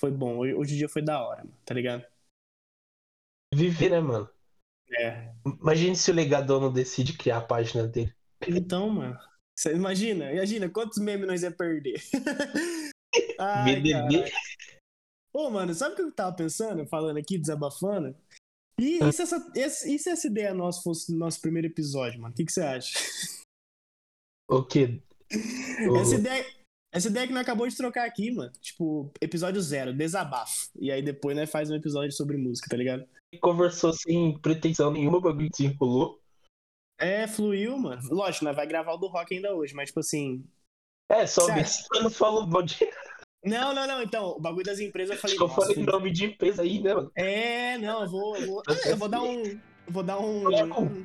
Foi 0.00 0.10
bom. 0.10 0.38
Hoje, 0.38 0.54
hoje 0.54 0.74
o 0.74 0.78
dia 0.78 0.88
foi 0.88 1.00
da 1.00 1.22
hora, 1.22 1.44
mano, 1.44 1.56
tá 1.64 1.74
ligado? 1.74 2.04
Viver, 3.54 3.90
né, 3.90 4.00
mano? 4.00 4.28
É. 4.90 5.32
Imagine 5.46 5.94
se 5.94 6.10
o 6.10 6.14
legador 6.14 6.60
não 6.60 6.72
decide 6.72 7.16
criar 7.16 7.38
a 7.38 7.46
página 7.46 7.86
dele. 7.86 8.12
Então, 8.46 8.90
mano. 8.90 9.16
Você 9.56 9.74
imagina, 9.74 10.32
imagina 10.32 10.68
quantos 10.68 10.98
memes 10.98 11.26
nós 11.26 11.42
ia 11.42 11.50
perder. 11.50 12.00
Ai. 13.38 13.82
Ô, 15.32 15.50
mano, 15.50 15.72
sabe 15.72 15.92
o 15.92 15.96
que 15.96 16.02
eu 16.02 16.12
tava 16.12 16.34
pensando, 16.34 16.86
falando 16.86 17.16
aqui, 17.16 17.38
desabafando? 17.38 18.16
E, 18.78 18.98
e, 19.02 19.12
se 19.12 19.22
essa, 19.22 19.52
e 19.56 19.98
se 19.98 20.08
essa 20.10 20.26
ideia 20.26 20.54
nossa 20.54 20.80
fosse 20.82 21.12
o 21.12 21.16
nosso 21.16 21.40
primeiro 21.40 21.66
episódio, 21.66 22.20
mano? 22.20 22.32
O 22.32 22.36
que, 22.36 22.44
que 22.44 22.52
você 22.52 22.62
acha? 22.62 22.98
O 24.48 24.62
quê? 24.64 25.00
O- 25.90 25.96
Essa 25.98 26.14
ideia, 26.14 26.46
essa 26.90 27.08
ideia 27.08 27.26
que 27.26 27.32
nós 27.34 27.42
acabou 27.42 27.68
de 27.68 27.76
trocar 27.76 28.06
aqui, 28.06 28.30
mano. 28.30 28.50
Tipo, 28.60 29.12
episódio 29.20 29.60
zero, 29.60 29.92
desabafo. 29.92 30.70
E 30.80 30.90
aí 30.90 31.02
depois 31.02 31.36
nós 31.36 31.50
faz 31.50 31.70
um 31.70 31.74
episódio 31.74 32.12
sobre 32.12 32.36
música, 32.38 32.68
tá 32.70 32.76
ligado? 32.76 33.06
Conversou 33.42 33.92
sem 33.92 34.38
pretensão 34.38 34.90
nenhuma, 34.90 35.18
o 35.18 35.20
bagulho 35.20 35.50
desenrolou. 35.50 36.18
É, 36.98 37.28
fluiu, 37.28 37.76
mano. 37.78 38.00
Lógico, 38.10 38.44
nós 38.46 38.56
vai 38.56 38.66
gravar 38.66 38.94
o 38.94 38.96
do 38.96 39.06
rock 39.06 39.34
ainda 39.34 39.54
hoje, 39.54 39.74
mas 39.74 39.90
tipo 39.90 40.00
assim. 40.00 40.42
É, 41.10 41.26
só 41.26 41.46
eu 41.94 42.02
não 42.02 42.10
falo 42.10 42.46
mal 42.46 42.62
de. 42.62 42.76
Não, 43.44 43.72
não, 43.72 43.86
não. 43.86 44.02
Então, 44.02 44.30
o 44.30 44.40
bagulho 44.40 44.64
das 44.64 44.80
empresas 44.80 45.16
eu 45.16 45.20
falei. 45.20 45.36
Eu 45.36 45.48
nossa, 45.48 45.60
falei 45.60 45.84
nome 45.84 46.10
de 46.10 46.26
empresa 46.26 46.62
aí, 46.62 46.80
né, 46.80 46.94
mano? 46.94 47.10
É, 47.14 47.78
não, 47.78 48.02
eu 48.02 48.10
vou. 48.10 48.36
Eu 48.36 48.46
vou, 48.46 48.62
eu 48.86 48.96
vou 48.96 49.08
dar 49.08 49.22
um. 49.22 49.42
Eu 49.42 49.60
vou 49.88 50.02
dar 50.02 50.18
um. 50.18 50.48
Um. 50.48 51.04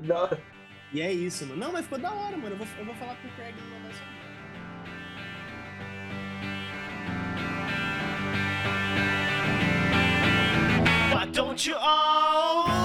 Da 0.00 0.22
hora. 0.22 0.42
E 0.92 1.00
é 1.00 1.12
isso, 1.12 1.46
mano. 1.46 1.60
Não, 1.60 1.72
mas 1.72 1.84
ficou 1.84 1.98
da 1.98 2.12
hora, 2.12 2.36
mano. 2.36 2.54
Eu 2.54 2.58
vou, 2.58 2.66
eu 2.78 2.84
vou 2.84 2.94
falar 2.96 3.14
pro 3.14 3.30
Craig 3.30 3.54
não 3.56 3.78
mandar 3.78 3.90
isso. 3.90 4.02
Why 11.14 11.26
don't 11.32 11.68
you 11.68 11.76
all 11.76 12.79